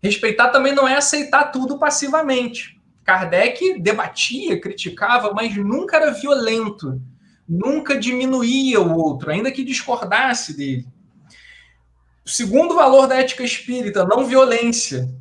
Respeitar 0.00 0.50
também 0.50 0.72
não 0.72 0.86
é 0.86 0.94
aceitar 0.94 1.50
tudo 1.50 1.76
passivamente. 1.76 2.80
Kardec 3.02 3.80
debatia, 3.80 4.60
criticava, 4.60 5.32
mas 5.34 5.56
nunca 5.56 5.96
era 5.96 6.12
violento, 6.12 7.02
nunca 7.48 7.98
diminuía 7.98 8.80
o 8.80 8.96
outro, 8.96 9.32
ainda 9.32 9.50
que 9.50 9.64
discordasse 9.64 10.56
dele. 10.56 10.86
O 12.24 12.30
segundo 12.30 12.76
valor 12.76 13.08
da 13.08 13.16
ética 13.16 13.42
espírita, 13.42 14.04
não 14.04 14.24
violência, 14.24 15.12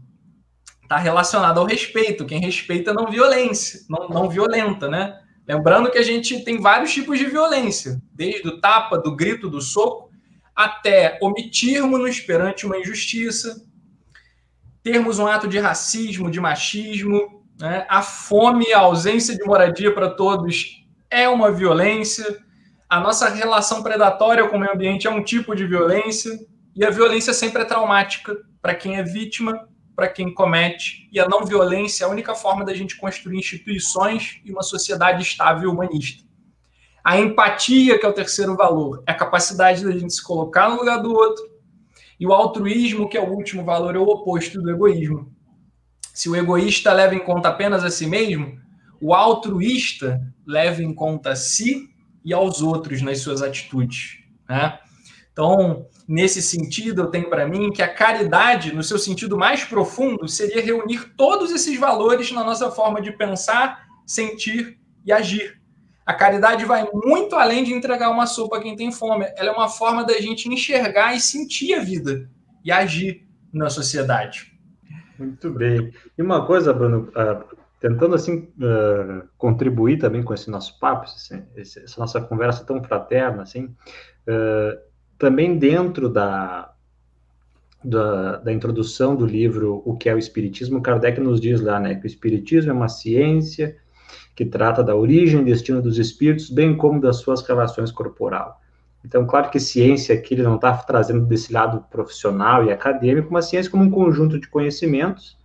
está 0.84 0.98
relacionado 0.98 1.60
ao 1.60 1.66
respeito. 1.66 2.24
Quem 2.24 2.40
respeita 2.40 2.94
não 2.94 3.10
violência, 3.10 3.80
não, 3.90 4.10
não 4.10 4.30
violenta, 4.30 4.88
né? 4.88 5.25
Lembrando 5.48 5.92
que 5.92 5.98
a 5.98 6.04
gente 6.04 6.44
tem 6.44 6.60
vários 6.60 6.92
tipos 6.94 7.20
de 7.20 7.26
violência, 7.26 8.02
desde 8.12 8.48
o 8.48 8.60
tapa, 8.60 8.98
do 8.98 9.16
grito, 9.16 9.50
do 9.50 9.62
soco, 9.62 10.10
até 10.56 11.20
omitirmos-nos 11.22 12.20
perante 12.22 12.66
uma 12.66 12.78
injustiça, 12.78 13.64
termos 14.82 15.20
um 15.20 15.28
ato 15.28 15.48
de 15.48 15.60
racismo, 15.60 16.32
de 16.32 16.40
machismo, 16.40 17.44
né? 17.60 17.86
a 17.90 18.02
fome, 18.02 18.74
a 18.74 18.80
ausência 18.80 19.36
de 19.36 19.44
moradia 19.44 19.94
para 19.94 20.10
todos 20.10 20.84
é 21.10 21.30
uma 21.30 21.52
violência, 21.52 22.44
a 22.90 23.00
nossa 23.00 23.30
relação 23.30 23.84
predatória 23.84 24.48
com 24.48 24.58
o 24.58 24.60
meio 24.60 24.74
ambiente 24.74 25.08
é 25.08 25.10
um 25.10 25.24
tipo 25.24 25.56
de 25.56 25.66
violência, 25.66 26.40
e 26.76 26.84
a 26.84 26.90
violência 26.90 27.34
sempre 27.34 27.62
é 27.62 27.66
traumática 27.66 28.36
para 28.62 28.76
quem 28.76 28.98
é 28.98 29.04
vítima 29.04 29.68
para 29.96 30.10
quem 30.10 30.34
comete, 30.34 31.10
e 31.12 31.20
a 31.20 31.28
não 31.28 31.46
violência 31.46 32.04
é 32.04 32.08
a 32.08 32.12
única 32.12 32.36
forma 32.36 32.66
da 32.66 32.74
gente 32.74 32.98
construir 32.98 33.38
instituições 33.38 34.42
e 34.44 34.52
uma 34.52 34.64
sociedade 34.64 35.24
estável 35.24 35.70
e 35.70 35.72
humanista. 35.72 36.24
A 37.04 37.20
empatia, 37.20 37.98
que 37.98 38.06
é 38.06 38.10
o 38.10 38.14
terceiro 38.14 38.56
valor, 38.56 39.04
é 39.08 39.12
a 39.12 39.16
capacidade 39.16 39.84
da 39.84 39.92
gente 39.92 40.14
se 40.14 40.24
colocar 40.24 40.70
no 40.70 40.78
lugar 40.78 41.02
do 41.02 41.14
outro, 41.14 41.44
e 42.20 42.26
o 42.26 42.34
altruísmo, 42.34 43.10
que 43.10 43.18
é 43.18 43.22
o 43.22 43.32
último 43.32 43.64
valor, 43.64 43.96
é 43.96 44.00
o 44.00 44.04
oposto 44.04 44.62
do 44.62 44.70
egoísmo. 44.70 45.32
Se 46.14 46.30
o 46.30 46.36
egoísta 46.36 46.94
leva 46.94 47.14
em 47.14 47.24
conta 47.24 47.50
apenas 47.50 47.84
a 47.84 47.92
si 47.92 48.08
mesmo, 48.08 48.58
o 49.02 49.14
altruísta 49.14 50.22
leva 50.48 50.82
em 50.82 50.94
conta 50.94 51.32
a 51.32 51.36
si 51.36 51.90
e 52.24 52.34
aos 52.34 52.62
outros 52.62 53.02
nas 53.02 53.20
suas 53.20 53.42
atitudes. 53.42 54.20
Né? 54.48 54.80
Então, 55.32 55.86
nesse 56.08 56.42
sentido, 56.42 57.04
eu 57.04 57.08
tenho 57.08 57.30
para 57.30 57.48
mim 57.48 57.72
que 57.72 57.82
a 57.82 57.94
caridade, 57.94 58.74
no 58.74 58.84
seu 58.84 58.98
sentido 58.98 59.38
mais 59.38 59.64
profundo, 59.64 60.28
seria 60.28 60.62
reunir 60.62 61.14
todos 61.16 61.52
esses 61.52 61.80
valores 61.80 62.32
na 62.32 62.44
nossa 62.44 62.70
forma 62.72 63.02
de 63.02 63.12
pensar, 63.12 63.86
sentir 64.06 64.78
e 65.06 65.12
agir. 65.12 65.60
A 66.06 66.14
caridade 66.14 66.66
vai 66.66 66.88
muito 66.94 67.36
além 67.36 67.64
de 67.64 67.74
entregar 67.74 68.12
uma 68.12 68.28
sopa 68.28 68.58
a 68.58 68.62
quem 68.62 68.76
tem 68.76 68.92
fome. 68.92 69.26
Ela 69.36 69.50
é 69.50 69.54
uma 69.54 69.68
forma 69.68 70.04
da 70.04 70.14
gente 70.14 70.48
enxergar 70.48 71.16
e 71.16 71.20
sentir 71.20 71.74
a 71.74 71.80
vida 71.80 72.30
e 72.64 72.72
agir 72.72 73.28
na 73.52 73.70
sociedade. 73.70 74.54
Muito 75.18 75.50
bem. 75.50 75.92
E 76.16 76.22
uma 76.22 76.46
coisa, 76.46 76.74
Bruno, 76.74 77.10
uh, 77.10 77.56
tentando 77.80 78.16
assim 78.16 78.50
uh, 78.60 79.28
contribuir 79.38 79.98
também 79.98 80.22
com 80.22 80.34
esse 80.34 80.50
nosso 80.50 80.80
papo, 80.80 81.08
essa 81.56 82.00
nossa 82.00 82.22
conversa 82.22 82.64
tão 82.64 82.84
fraterna, 82.84 83.42
assim, 83.42 83.66
uh, 84.28 84.78
também 85.18 85.58
dentro 85.58 86.10
da, 86.10 86.72
da, 87.84 88.38
da, 88.38 88.54
introdução 88.54 89.16
do 89.16 89.26
livro 89.26 89.82
O 89.86 89.96
que 89.96 90.10
é 90.10 90.14
o 90.14 90.18
Espiritismo, 90.18 90.82
Kardec 90.82 91.20
nos 91.20 91.40
diz 91.40 91.62
lá, 91.62 91.80
né, 91.80 91.96
que 91.96 92.06
o 92.06 92.08
Espiritismo 92.08 92.72
é 92.72 92.74
uma 92.74 92.90
ciência 92.90 93.78
que 94.36 94.46
trata 94.46 94.84
da 94.84 94.96
origem 94.96 95.42
e 95.42 95.46
destino 95.46 95.82
dos 95.82 95.98
espíritos, 95.98 96.50
bem 96.50 96.76
como 96.76 97.00
das 97.00 97.18
suas 97.18 97.42
relações 97.48 97.92
corporal. 97.92 98.60
Então, 99.04 99.26
claro 99.26 99.50
que 99.50 99.60
ciência 99.60 100.16
aqui 100.16 100.34
ele 100.34 100.44
não 100.44 100.56
está 100.56 100.76
trazendo 100.78 101.26
desse 101.26 101.54
lado 101.54 101.86
profissional 101.90 102.66
e 102.66 102.72
acadêmico, 102.72 103.32
mas 103.32 103.46
ciência 103.46 103.72
como 103.72 103.84
um 103.84 103.92
conjunto 103.92 104.40
de 104.40 104.48
conhecimentos, 104.48 105.38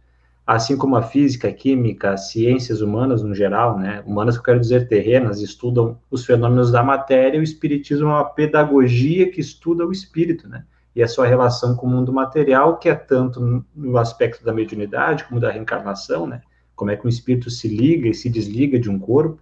assim 0.57 0.77
como 0.77 0.97
a 0.97 1.03
física, 1.03 1.49
a 1.49 1.53
química, 1.53 2.13
as 2.13 2.31
ciências 2.31 2.81
humanas 2.81 3.23
no 3.23 3.35
geral, 3.35 3.79
né? 3.79 4.03
Humanas 4.07 4.37
eu 4.37 4.43
quero 4.43 4.61
dizer 4.61 4.89
terrenas, 4.89 5.41
estudam 5.41 5.99
os 6.11 6.25
fenômenos 6.25 6.71
da 6.71 6.83
matéria, 6.83 7.39
o 7.39 7.43
espiritismo 7.43 8.09
é 8.09 8.13
uma 8.13 8.25
pedagogia 8.25 9.31
que 9.31 9.41
estuda 9.41 9.87
o 9.87 9.93
espírito, 9.93 10.49
né? 10.49 10.65
E 10.95 11.03
a 11.03 11.09
sua 11.09 11.27
relação 11.27 11.77
com 11.77 11.87
o 11.87 11.91
mundo 11.91 12.13
material, 12.13 12.79
que 12.79 12.89
é 12.89 12.95
tanto 12.95 13.65
no 13.75 13.97
aspecto 13.97 14.45
da 14.45 14.53
mediunidade 14.53 15.25
como 15.25 15.41
da 15.41 15.51
reencarnação, 15.51 16.27
né? 16.27 16.43
como 16.81 16.91
é 16.91 16.97
que 16.97 17.05
um 17.05 17.11
espírito 17.11 17.51
se 17.51 17.69
liga 17.69 18.09
e 18.09 18.15
se 18.15 18.31
desliga 18.31 18.79
de 18.79 18.89
um 18.89 18.99
corpo, 18.99 19.39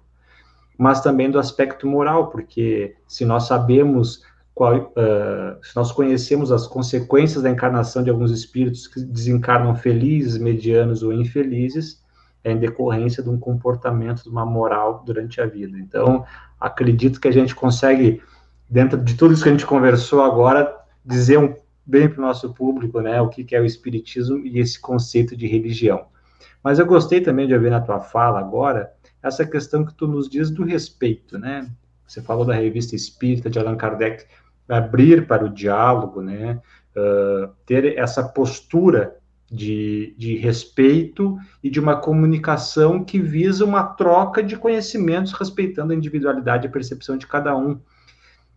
mas 0.76 1.00
também 1.00 1.30
do 1.30 1.38
aspecto 1.38 1.86
moral, 1.86 2.30
porque 2.30 2.96
se 3.06 3.24
nós 3.24 3.44
sabemos 3.44 4.24
qual, 4.58 4.76
uh, 4.76 5.64
se 5.64 5.76
nós 5.76 5.92
conhecemos 5.92 6.50
as 6.50 6.66
consequências 6.66 7.44
da 7.44 7.48
encarnação 7.48 8.02
de 8.02 8.10
alguns 8.10 8.32
espíritos 8.32 8.88
que 8.88 9.00
desencarnam 9.00 9.76
felizes, 9.76 10.36
medianos 10.36 11.04
ou 11.04 11.12
infelizes, 11.12 12.02
é 12.42 12.50
em 12.50 12.58
decorrência 12.58 13.22
de 13.22 13.30
um 13.30 13.38
comportamento, 13.38 14.24
de 14.24 14.28
uma 14.28 14.44
moral 14.44 15.04
durante 15.06 15.40
a 15.40 15.46
vida. 15.46 15.78
Então, 15.78 16.24
acredito 16.60 17.20
que 17.20 17.28
a 17.28 17.32
gente 17.32 17.54
consegue, 17.54 18.20
dentro 18.68 18.98
de 18.98 19.14
tudo 19.14 19.32
isso 19.32 19.44
que 19.44 19.48
a 19.48 19.52
gente 19.52 19.64
conversou 19.64 20.24
agora, 20.24 20.76
dizer 21.04 21.38
um, 21.38 21.54
bem 21.86 22.08
para 22.08 22.18
o 22.18 22.26
nosso 22.26 22.52
público, 22.52 23.00
né, 23.00 23.20
o 23.20 23.28
que, 23.28 23.44
que 23.44 23.54
é 23.54 23.60
o 23.60 23.64
espiritismo 23.64 24.38
e 24.44 24.58
esse 24.58 24.80
conceito 24.80 25.36
de 25.36 25.46
religião. 25.46 26.06
Mas 26.64 26.80
eu 26.80 26.86
gostei 26.86 27.20
também 27.20 27.46
de 27.46 27.54
ouvir 27.54 27.70
na 27.70 27.80
tua 27.80 28.00
fala 28.00 28.40
agora 28.40 28.90
essa 29.22 29.46
questão 29.46 29.84
que 29.84 29.94
tu 29.94 30.08
nos 30.08 30.28
diz 30.28 30.50
do 30.50 30.64
respeito, 30.64 31.38
né? 31.38 31.70
Você 32.08 32.22
falou 32.22 32.44
da 32.44 32.54
revista 32.54 32.96
Espírita 32.96 33.50
de 33.50 33.58
Allan 33.58 33.76
Kardec, 33.76 34.24
abrir 34.68 35.26
para 35.26 35.44
o 35.44 35.48
diálogo, 35.48 36.20
né? 36.20 36.60
Uh, 36.96 37.48
ter 37.64 37.96
essa 37.96 38.22
postura 38.22 39.16
de, 39.50 40.14
de 40.18 40.36
respeito 40.36 41.38
e 41.62 41.70
de 41.70 41.78
uma 41.78 41.96
comunicação 41.96 43.04
que 43.04 43.20
visa 43.20 43.64
uma 43.64 43.82
troca 43.82 44.42
de 44.42 44.56
conhecimentos, 44.56 45.32
respeitando 45.32 45.92
a 45.92 45.96
individualidade 45.96 46.66
e 46.66 46.68
a 46.68 46.72
percepção 46.72 47.16
de 47.16 47.26
cada 47.26 47.56
um. 47.56 47.80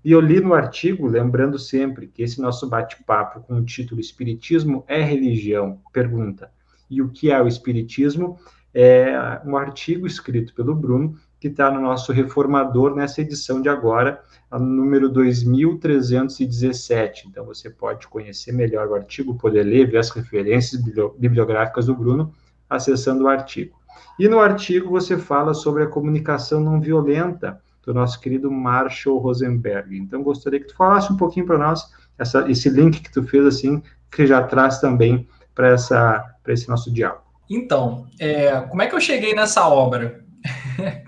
E 0.03 0.11
eu 0.11 0.19
li 0.19 0.39
no 0.39 0.53
artigo, 0.53 1.07
lembrando 1.07 1.59
sempre 1.59 2.07
que 2.07 2.23
esse 2.23 2.41
nosso 2.41 2.67
bate-papo 2.67 3.41
com 3.41 3.55
o 3.57 3.63
título 3.63 4.01
Espiritismo 4.01 4.83
é 4.87 5.01
religião? 5.01 5.79
Pergunta 5.93 6.49
e 6.91 7.01
o 7.01 7.07
que 7.07 7.31
é 7.31 7.41
o 7.41 7.47
Espiritismo, 7.47 8.37
é 8.73 9.41
um 9.45 9.55
artigo 9.57 10.07
escrito 10.07 10.53
pelo 10.53 10.73
Bruno, 10.75 11.17
que 11.39 11.47
está 11.47 11.71
no 11.71 11.79
nosso 11.81 12.11
reformador 12.11 12.93
nessa 12.95 13.21
edição 13.21 13.61
de 13.61 13.69
agora, 13.69 14.21
a 14.49 14.57
número 14.59 15.07
2317. 15.09 17.27
Então 17.27 17.45
você 17.45 17.69
pode 17.69 18.07
conhecer 18.07 18.51
melhor 18.51 18.87
o 18.87 18.95
artigo, 18.95 19.37
poder 19.37 19.63
ler, 19.63 19.89
ver 19.89 19.97
as 19.97 20.09
referências 20.11 20.81
bibliográficas 21.17 21.85
do 21.87 21.95
Bruno, 21.95 22.33
acessando 22.69 23.23
o 23.23 23.27
artigo. 23.27 23.79
E 24.19 24.27
no 24.27 24.39
artigo 24.39 24.89
você 24.89 25.17
fala 25.17 25.53
sobre 25.53 25.83
a 25.83 25.87
comunicação 25.87 26.59
não 26.61 26.79
violenta 26.79 27.59
do 27.83 27.93
nosso 27.93 28.19
querido 28.19 28.51
Marshall 28.51 29.17
Rosenberg. 29.17 29.97
Então 29.97 30.21
gostaria 30.21 30.59
que 30.59 30.67
tu 30.67 30.75
falasse 30.75 31.11
um 31.11 31.17
pouquinho 31.17 31.47
para 31.47 31.57
nós 31.57 31.91
essa, 32.17 32.49
esse 32.49 32.69
link 32.69 33.01
que 33.01 33.11
tu 33.11 33.23
fez 33.23 33.45
assim, 33.45 33.81
que 34.11 34.27
já 34.27 34.43
traz 34.43 34.79
também 34.79 35.27
para 35.55 35.73
esse 35.73 36.69
nosso 36.69 36.93
diálogo. 36.93 37.30
Então, 37.53 38.07
é, 38.17 38.61
como 38.61 38.81
é 38.81 38.87
que 38.87 38.95
eu 38.95 39.01
cheguei 39.01 39.35
nessa 39.35 39.67
obra? 39.67 40.23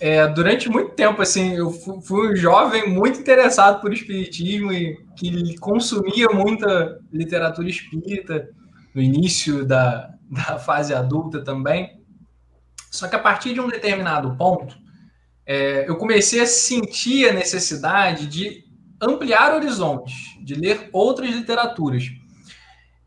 é, 0.00 0.24
durante 0.28 0.68
muito 0.68 0.92
tempo, 0.92 1.20
assim, 1.20 1.56
eu 1.56 1.72
fui 1.72 2.32
um 2.32 2.36
jovem 2.36 2.88
muito 2.88 3.18
interessado 3.18 3.80
por 3.80 3.92
espiritismo 3.92 4.72
e 4.72 4.96
que 5.16 5.58
consumia 5.58 6.28
muita 6.28 7.00
literatura 7.12 7.68
espírita 7.68 8.48
no 8.94 9.02
início 9.02 9.64
da, 9.64 10.14
da 10.30 10.60
fase 10.60 10.94
adulta 10.94 11.42
também. 11.42 12.00
Só 12.92 13.08
que 13.08 13.16
a 13.16 13.20
partir 13.20 13.52
de 13.52 13.60
um 13.60 13.66
determinado 13.66 14.36
ponto, 14.36 14.76
é, 15.44 15.88
eu 15.88 15.96
comecei 15.96 16.40
a 16.40 16.46
sentir 16.46 17.28
a 17.28 17.32
necessidade 17.32 18.28
de 18.28 18.64
ampliar 19.02 19.54
horizontes, 19.56 20.14
de 20.44 20.54
ler 20.54 20.88
outras 20.92 21.34
literaturas. 21.34 22.04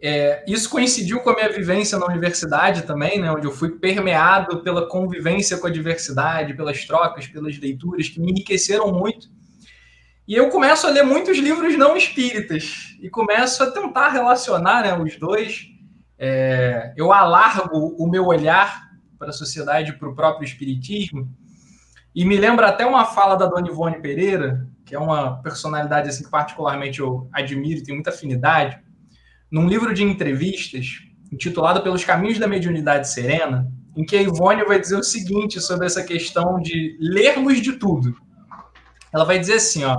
É, 0.02 0.46
isso 0.48 0.70
coincidiu 0.70 1.20
com 1.20 1.30
a 1.30 1.36
minha 1.36 1.52
vivência 1.52 2.00
na 2.00 2.06
universidade 2.06 2.84
também, 2.84 3.20
né, 3.20 3.30
onde 3.32 3.46
eu 3.46 3.52
fui 3.52 3.72
permeado 3.72 4.64
pela 4.64 4.88
convivência 4.88 5.58
com 5.58 5.68
a 5.68 5.70
diversidade, 5.70 6.54
pelas 6.54 6.86
trocas, 6.86 7.28
pelas 7.28 7.58
leituras, 7.60 8.08
que 8.08 8.20
me 8.20 8.32
enriqueceram 8.32 8.94
muito. 8.94 9.28
E 10.26 10.36
eu 10.36 10.50
começo 10.50 10.88
a 10.88 10.90
ler 10.90 11.04
muitos 11.04 11.38
livros 11.38 11.78
não 11.78 11.98
espíritas 11.98 12.96
e 13.02 13.10
começo 13.10 13.62
a 13.62 13.72
tentar 13.72 14.10
relacionar 14.10 14.84
né, 14.84 14.98
os 14.98 15.18
dois. 15.18 15.66
É, 16.18 16.94
eu 16.96 17.12
alargo 17.12 17.96
o 17.98 18.08
meu 18.08 18.28
olhar 18.28 18.90
para 19.18 19.30
a 19.30 19.34
sociedade, 19.34 19.94
para 19.94 20.08
o 20.08 20.16
próprio 20.16 20.46
espiritismo. 20.46 21.28
E 22.16 22.24
me 22.24 22.38
lembra 22.38 22.68
até 22.68 22.86
uma 22.86 23.06
fala 23.06 23.36
da 23.36 23.48
Dona 23.48 23.68
Ivone 23.68 24.02
Pereira, 24.02 24.66
que 24.86 24.96
é 24.96 25.00
uma 25.00 25.42
personalidade 25.42 26.10
assim, 26.10 26.24
que 26.24 26.30
particularmente 26.30 27.00
eu 27.00 27.28
admiro 27.34 27.80
e 27.80 27.84
tenho 27.84 27.98
muita 27.98 28.12
afinidade 28.12 28.80
num 29.52 29.68
livro 29.68 29.94
de 29.94 30.04
entrevistas 30.04 31.02
intitulado 31.32 31.82
Pelos 31.82 32.04
Caminhos 32.04 32.40
da 32.40 32.48
Mediunidade 32.48 33.10
Serena, 33.10 33.72
em 33.96 34.04
que 34.04 34.16
a 34.16 34.22
Ivone 34.22 34.64
vai 34.66 34.80
dizer 34.80 34.98
o 34.98 35.04
seguinte 35.04 35.60
sobre 35.60 35.86
essa 35.86 36.04
questão 36.04 36.62
de 36.62 36.98
lermos 37.00 37.62
de 37.62 37.74
tudo. 37.74 38.16
Ela 39.14 39.26
vai 39.26 39.40
dizer 39.40 39.56
assim, 39.56 39.84
ó: 39.84 39.98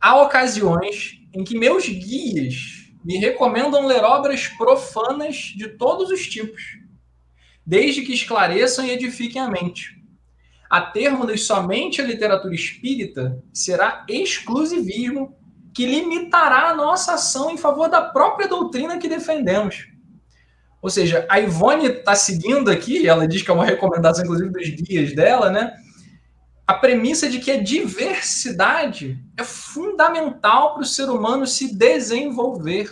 há 0.00 0.20
ocasiões 0.22 1.20
em 1.34 1.42
que 1.44 1.58
meus 1.58 1.88
guias 1.88 2.90
me 3.04 3.18
recomendam 3.18 3.86
ler 3.86 4.02
obras 4.02 4.48
profanas 4.48 5.52
de 5.56 5.68
todos 5.68 6.10
os 6.10 6.26
tipos, 6.26 6.62
desde 7.66 8.02
que 8.02 8.12
esclareçam 8.12 8.86
e 8.86 8.90
edifiquem 8.90 9.42
a 9.42 9.50
mente. 9.50 10.02
A 10.70 10.80
termos 10.80 11.46
somente 11.46 12.00
a 12.00 12.04
literatura 12.04 12.54
espírita 12.54 13.42
será 13.52 14.04
exclusivismo 14.08 15.36
que 15.74 15.84
limitará 15.84 16.70
a 16.70 16.74
nossa 16.74 17.14
ação 17.14 17.50
em 17.50 17.58
favor 17.58 17.88
da 17.88 18.00
própria 18.00 18.46
doutrina 18.46 18.98
que 18.98 19.08
defendemos. 19.08 19.88
Ou 20.80 20.88
seja, 20.88 21.26
a 21.28 21.40
Ivone 21.40 21.86
está 21.86 22.14
seguindo 22.14 22.70
aqui, 22.70 23.08
ela 23.08 23.26
diz 23.26 23.42
que 23.42 23.50
é 23.50 23.54
uma 23.54 23.64
recomendação, 23.64 24.24
inclusive, 24.24 24.50
dos 24.50 24.68
guias 24.68 25.14
dela, 25.14 25.50
né? 25.50 25.72
A 26.66 26.74
premissa 26.74 27.28
de 27.28 27.40
que 27.40 27.50
a 27.50 27.62
diversidade 27.62 29.18
é 29.36 29.42
fundamental 29.42 30.74
para 30.74 30.82
o 30.82 30.86
ser 30.86 31.10
humano 31.10 31.46
se 31.46 31.74
desenvolver. 31.74 32.90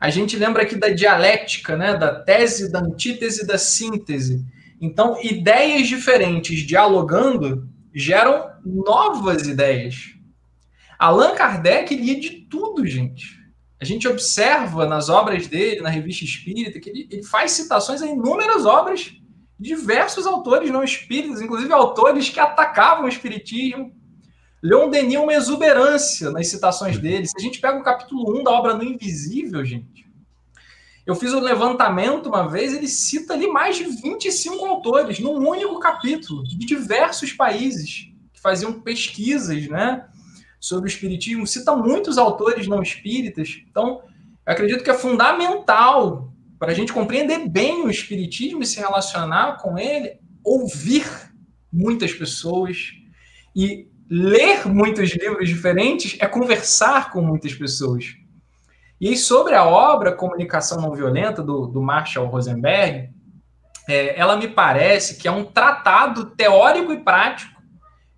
A 0.00 0.10
gente 0.10 0.36
lembra 0.36 0.62
aqui 0.62 0.76
da 0.76 0.88
dialética, 0.88 1.76
né? 1.76 1.96
da 1.96 2.14
tese, 2.14 2.70
da 2.70 2.80
antítese, 2.80 3.46
da 3.46 3.58
síntese. 3.58 4.44
Então, 4.80 5.18
ideias 5.22 5.88
diferentes 5.88 6.60
dialogando 6.60 7.68
geram 7.92 8.48
novas 8.64 9.46
ideias. 9.48 10.17
Allan 10.98 11.34
Kardec 11.34 11.94
lia 11.94 12.18
de 12.18 12.30
tudo, 12.50 12.84
gente. 12.86 13.38
A 13.80 13.84
gente 13.84 14.08
observa 14.08 14.86
nas 14.86 15.08
obras 15.08 15.46
dele, 15.46 15.80
na 15.80 15.88
revista 15.88 16.24
espírita, 16.24 16.80
que 16.80 16.90
ele, 16.90 17.08
ele 17.10 17.22
faz 17.22 17.52
citações 17.52 18.02
a 18.02 18.06
inúmeras 18.06 18.66
obras 18.66 19.12
de 19.58 19.68
diversos 19.68 20.26
autores 20.26 20.70
não 20.70 20.82
espíritas, 20.82 21.40
inclusive 21.40 21.72
autores 21.72 22.28
que 22.28 22.40
atacavam 22.40 23.04
o 23.04 23.08
espiritismo. 23.08 23.92
Leon 24.60 24.90
Denis 24.90 25.14
é 25.14 25.20
uma 25.20 25.34
exuberância 25.34 26.30
nas 26.30 26.48
citações 26.48 26.98
dele. 26.98 27.26
Se 27.26 27.34
a 27.36 27.40
gente 27.40 27.60
pega 27.60 27.78
o 27.78 27.84
capítulo 27.84 28.40
1 28.40 28.42
da 28.42 28.50
obra 28.50 28.74
No 28.74 28.82
Invisível, 28.82 29.64
gente, 29.64 30.08
eu 31.06 31.14
fiz 31.14 31.32
um 31.32 31.40
levantamento 31.40 32.26
uma 32.26 32.48
vez, 32.48 32.74
ele 32.74 32.88
cita 32.88 33.34
ali 33.34 33.46
mais 33.46 33.76
de 33.76 33.84
25 33.84 34.64
autores 34.66 35.20
num 35.20 35.48
único 35.48 35.78
capítulo, 35.78 36.42
de 36.42 36.58
diversos 36.58 37.32
países, 37.32 38.08
que 38.32 38.40
faziam 38.40 38.80
pesquisas, 38.80 39.68
né? 39.68 40.07
Sobre 40.60 40.88
o 40.88 40.92
espiritismo, 40.92 41.46
cita 41.46 41.74
muitos 41.74 42.18
autores 42.18 42.66
não 42.66 42.82
espíritas. 42.82 43.62
Então, 43.70 44.02
eu 44.46 44.52
acredito 44.52 44.82
que 44.82 44.90
é 44.90 44.94
fundamental 44.94 46.32
para 46.58 46.72
a 46.72 46.74
gente 46.74 46.92
compreender 46.92 47.48
bem 47.48 47.82
o 47.82 47.90
espiritismo 47.90 48.62
e 48.62 48.66
se 48.66 48.80
relacionar 48.80 49.58
com 49.58 49.78
ele, 49.78 50.18
ouvir 50.42 51.06
muitas 51.72 52.12
pessoas. 52.12 52.92
E 53.54 53.88
ler 54.10 54.66
muitos 54.66 55.10
livros 55.10 55.48
diferentes 55.48 56.16
é 56.20 56.26
conversar 56.26 57.10
com 57.12 57.20
muitas 57.20 57.54
pessoas. 57.54 58.16
E 59.00 59.16
sobre 59.16 59.54
a 59.54 59.64
obra 59.64 60.12
Comunicação 60.12 60.80
Não 60.80 60.94
Violenta, 60.94 61.42
do, 61.42 61.66
do 61.66 61.80
Marshall 61.80 62.26
Rosenberg, 62.26 63.10
é, 63.88 64.18
ela 64.18 64.36
me 64.36 64.48
parece 64.48 65.18
que 65.18 65.28
é 65.28 65.30
um 65.30 65.44
tratado 65.44 66.26
teórico 66.26 66.92
e 66.92 67.00
prático 67.00 67.57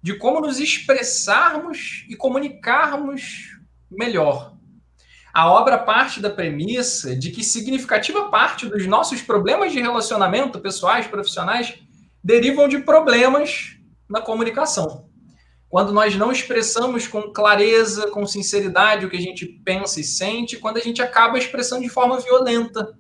de 0.03 0.15
como 0.17 0.41
nos 0.41 0.59
expressarmos 0.59 2.05
e 2.09 2.17
comunicarmos 2.17 3.57
melhor. 3.91 4.57
A 5.33 5.51
obra 5.51 5.79
parte 5.79 6.21
da 6.21 6.31
premissa 6.31 7.15
de 7.15 7.31
que 7.31 7.45
significativa 7.45 8.29
parte 8.29 8.67
dos 8.67 8.87
nossos 8.87 9.23
problemas 9.23 9.73
de 9.73 9.81
relacionamento, 9.81 10.59
pessoais, 10.59 11.07
profissionais, 11.07 11.79
derivam 12.23 12.67
de 12.67 12.79
problemas 12.79 13.77
na 14.09 14.21
comunicação. 14.21 15.09
Quando 15.69 15.93
nós 15.93 16.17
não 16.17 16.33
expressamos 16.33 17.07
com 17.07 17.33
clareza, 17.33 18.11
com 18.11 18.27
sinceridade 18.27 19.07
o 19.07 19.11
que 19.11 19.17
a 19.17 19.21
gente 19.21 19.47
pensa 19.47 20.01
e 20.01 20.05
sente, 20.05 20.57
quando 20.57 20.79
a 20.79 20.81
gente 20.81 21.01
acaba 21.01 21.39
expressando 21.39 21.83
de 21.83 21.89
forma 21.89 22.19
violenta. 22.19 22.93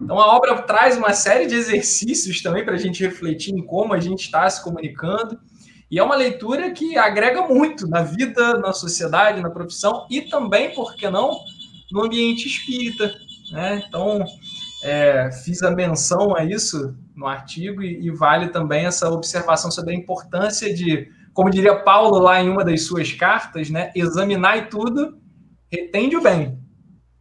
Então 0.00 0.18
a 0.18 0.34
obra 0.34 0.60
traz 0.62 0.96
uma 0.96 1.12
série 1.12 1.46
de 1.46 1.54
exercícios 1.54 2.42
também 2.42 2.64
para 2.64 2.74
a 2.74 2.78
gente 2.78 3.04
refletir 3.04 3.54
em 3.54 3.64
como 3.64 3.94
a 3.94 4.00
gente 4.00 4.24
está 4.24 4.50
se 4.50 4.62
comunicando. 4.62 5.38
E 5.90 5.98
é 5.98 6.02
uma 6.02 6.16
leitura 6.16 6.70
que 6.70 6.98
agrega 6.98 7.46
muito 7.46 7.88
na 7.88 8.02
vida, 8.02 8.58
na 8.58 8.72
sociedade, 8.72 9.40
na 9.40 9.50
profissão 9.50 10.06
e 10.10 10.20
também, 10.22 10.74
por 10.74 10.94
que 10.94 11.08
não, 11.08 11.38
no 11.90 12.04
ambiente 12.04 12.46
espírita. 12.46 13.10
Né? 13.50 13.82
Então, 13.88 14.22
é, 14.82 15.30
fiz 15.44 15.62
a 15.62 15.70
menção 15.70 16.36
a 16.36 16.44
isso 16.44 16.94
no 17.16 17.26
artigo 17.26 17.82
e, 17.82 18.06
e, 18.06 18.10
vale 18.10 18.48
também 18.48 18.86
essa 18.86 19.10
observação 19.10 19.70
sobre 19.70 19.94
a 19.94 19.96
importância 19.96 20.72
de, 20.72 21.08
como 21.32 21.50
diria 21.50 21.82
Paulo 21.82 22.18
lá 22.18 22.40
em 22.40 22.48
uma 22.48 22.64
das 22.64 22.82
suas 22.82 23.12
cartas, 23.12 23.70
né, 23.70 23.90
examinar 23.94 24.68
tudo, 24.68 25.18
retende 25.72 26.16
o 26.16 26.22
bem. 26.22 26.58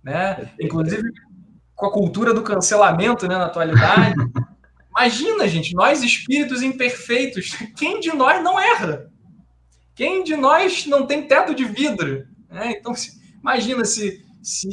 Né? 0.03 0.49
Inclusive, 0.59 1.09
com 1.73 1.85
a 1.85 1.91
cultura 1.91 2.33
do 2.33 2.41
cancelamento 2.41 3.27
né, 3.27 3.37
na 3.37 3.45
atualidade. 3.45 4.15
Imagina, 4.97 5.47
gente, 5.47 5.75
nós 5.75 6.01
espíritos 6.01 6.63
imperfeitos, 6.63 7.51
quem 7.77 7.99
de 7.99 8.11
nós 8.11 8.43
não 8.43 8.59
erra? 8.59 9.11
Quem 9.93 10.23
de 10.23 10.35
nós 10.35 10.87
não 10.87 11.05
tem 11.05 11.27
teto 11.27 11.53
de 11.53 11.65
vidro? 11.65 12.25
É, 12.49 12.71
então, 12.71 12.95
se, 12.95 13.11
imagina 13.39 13.85
se, 13.85 14.25
se 14.41 14.67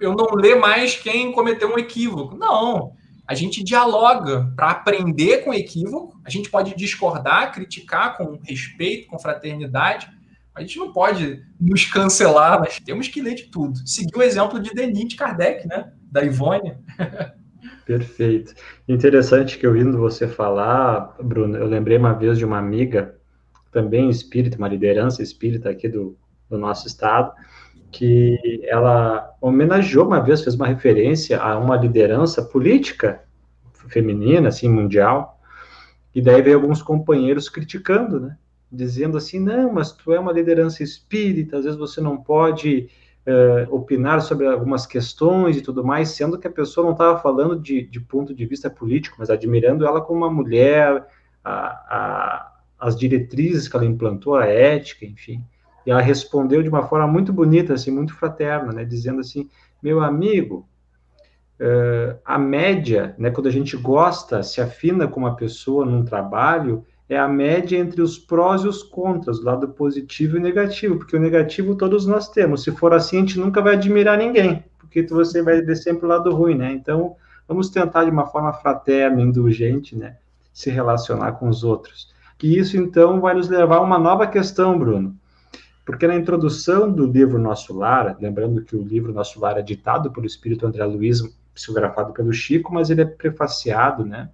eu 0.00 0.14
não 0.14 0.34
ler 0.34 0.58
mais 0.58 0.96
quem 0.96 1.32
cometeu 1.32 1.68
um 1.70 1.78
equívoco. 1.78 2.34
Não. 2.34 2.92
A 3.28 3.34
gente 3.34 3.62
dialoga 3.62 4.50
para 4.56 4.70
aprender 4.70 5.44
com 5.44 5.50
o 5.50 5.54
equívoco. 5.54 6.18
A 6.24 6.30
gente 6.30 6.48
pode 6.48 6.74
discordar, 6.74 7.52
criticar 7.52 8.16
com 8.16 8.40
respeito, 8.42 9.08
com 9.08 9.18
fraternidade. 9.18 10.08
A 10.54 10.62
gente 10.62 10.78
não 10.78 10.94
pode 10.94 11.42
nos 11.60 11.84
cancelar, 11.84 12.58
mas 12.58 12.80
temos 12.80 13.08
que 13.08 13.20
ler 13.20 13.34
de 13.34 13.50
tudo. 13.50 13.86
Seguir 13.86 14.16
o 14.16 14.22
exemplo 14.22 14.58
de 14.58 14.72
Denis 14.72 15.08
de 15.08 15.16
Kardec, 15.16 15.68
né? 15.68 15.92
Da 16.10 16.22
Ivone. 16.24 16.78
Perfeito. 17.84 18.54
Interessante 18.88 19.58
que 19.58 19.66
ouvindo 19.66 19.98
você 19.98 20.26
falar, 20.26 21.14
Bruno, 21.22 21.56
eu 21.56 21.66
lembrei 21.66 21.98
uma 21.98 22.14
vez 22.14 22.38
de 22.38 22.44
uma 22.44 22.58
amiga, 22.58 23.16
também 23.70 24.08
espírita, 24.08 24.56
uma 24.56 24.68
liderança 24.68 25.22
espírita 25.22 25.68
aqui 25.68 25.88
do, 25.88 26.16
do 26.48 26.56
nosso 26.56 26.86
estado, 26.86 27.32
que 27.92 28.60
ela 28.64 29.34
homenageou 29.40 30.06
uma 30.06 30.20
vez, 30.20 30.42
fez 30.42 30.54
uma 30.54 30.66
referência 30.66 31.40
a 31.40 31.58
uma 31.58 31.76
liderança 31.76 32.42
política 32.42 33.22
feminina, 33.88 34.48
assim, 34.48 34.68
mundial, 34.68 35.38
e 36.14 36.22
daí 36.22 36.40
veio 36.40 36.56
alguns 36.56 36.80
companheiros 36.80 37.48
criticando, 37.48 38.18
né? 38.18 38.36
Dizendo 38.70 39.16
assim, 39.16 39.38
não, 39.38 39.72
mas 39.72 39.92
tu 39.92 40.12
é 40.12 40.18
uma 40.18 40.32
liderança 40.32 40.82
espírita, 40.82 41.58
às 41.58 41.64
vezes 41.64 41.78
você 41.78 42.00
não 42.00 42.16
pode 42.16 42.88
uh, 43.26 43.74
opinar 43.74 44.20
sobre 44.20 44.46
algumas 44.46 44.86
questões 44.86 45.56
e 45.56 45.62
tudo 45.62 45.84
mais, 45.84 46.10
sendo 46.10 46.38
que 46.38 46.46
a 46.46 46.52
pessoa 46.52 46.84
não 46.84 46.92
estava 46.92 47.18
falando 47.18 47.58
de, 47.58 47.82
de, 47.82 48.00
ponto 48.00 48.34
de 48.34 48.46
vista 48.46 48.70
político, 48.70 49.16
mas 49.18 49.30
admirando 49.30 49.86
ela 49.86 50.00
como 50.00 50.20
uma 50.20 50.30
mulher, 50.30 51.06
a, 51.42 51.56
a, 51.56 52.52
as 52.78 52.96
diretrizes 52.96 53.68
que 53.68 53.76
ela 53.76 53.86
implantou, 53.86 54.36
a 54.36 54.46
ética, 54.46 55.04
enfim. 55.04 55.44
E 55.86 55.90
ela 55.90 56.00
respondeu 56.00 56.62
de 56.62 56.68
uma 56.68 56.86
forma 56.86 57.06
muito 57.06 57.32
bonita, 57.32 57.74
assim, 57.74 57.90
muito 57.90 58.14
fraterna, 58.14 58.72
né, 58.72 58.84
dizendo 58.84 59.20
assim, 59.20 59.48
meu 59.82 60.00
amigo, 60.00 60.66
uh, 61.60 62.18
a 62.24 62.38
média, 62.38 63.14
né, 63.18 63.30
quando 63.30 63.48
a 63.48 63.52
gente 63.52 63.76
gosta, 63.76 64.42
se 64.42 64.60
afina 64.60 65.06
com 65.06 65.20
uma 65.20 65.36
pessoa 65.36 65.84
num 65.84 66.04
trabalho, 66.04 66.84
é 67.08 67.18
a 67.18 67.28
média 67.28 67.76
entre 67.78 68.00
os 68.00 68.18
prós 68.18 68.62
e 68.62 68.68
os 68.68 68.82
contras, 68.82 69.38
o 69.38 69.44
lado 69.44 69.68
positivo 69.68 70.36
e 70.36 70.40
negativo, 70.40 70.96
porque 70.96 71.16
o 71.16 71.20
negativo 71.20 71.74
todos 71.74 72.06
nós 72.06 72.28
temos. 72.28 72.62
Se 72.62 72.72
for 72.72 72.94
assim, 72.94 73.18
a 73.18 73.20
gente 73.20 73.38
nunca 73.38 73.60
vai 73.60 73.74
admirar 73.74 74.16
ninguém, 74.16 74.64
porque 74.78 75.02
você 75.02 75.42
vai 75.42 75.60
ver 75.60 75.76
sempre 75.76 76.06
o 76.06 76.08
lado 76.08 76.34
ruim, 76.34 76.54
né? 76.54 76.72
Então, 76.72 77.16
vamos 77.46 77.68
tentar 77.68 78.04
de 78.04 78.10
uma 78.10 78.26
forma 78.26 78.52
fraterna, 78.52 79.20
indulgente, 79.20 79.94
né, 79.94 80.16
se 80.52 80.70
relacionar 80.70 81.32
com 81.32 81.48
os 81.48 81.62
outros. 81.62 82.12
E 82.42 82.58
isso, 82.58 82.76
então, 82.76 83.20
vai 83.20 83.34
nos 83.34 83.48
levar 83.48 83.76
a 83.76 83.82
uma 83.82 83.98
nova 83.98 84.26
questão, 84.26 84.78
Bruno. 84.78 85.14
Porque 85.84 86.06
na 86.06 86.16
introdução 86.16 86.90
do 86.90 87.06
livro 87.06 87.38
Nosso 87.38 87.76
Lar, 87.76 88.16
lembrando 88.18 88.62
que 88.62 88.74
o 88.74 88.82
livro 88.82 89.12
Nosso 89.12 89.38
Lar 89.38 89.58
é 89.58 89.62
ditado 89.62 90.10
pelo 90.10 90.26
Espírito 90.26 90.66
André 90.66 90.84
Luiz, 90.84 91.22
psicografado 91.54 92.12
pelo 92.12 92.32
Chico, 92.32 92.72
mas 92.72 92.88
ele 92.88 93.02
é 93.02 93.04
prefaciado, 93.04 94.04
né, 94.04 94.30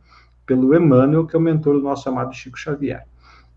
pelo 0.50 0.74
Emmanuel, 0.74 1.28
que 1.28 1.36
é 1.36 1.38
o 1.38 1.42
mentor 1.42 1.74
do 1.74 1.82
nosso 1.82 2.08
amado 2.08 2.34
Chico 2.34 2.58
Xavier. 2.58 3.06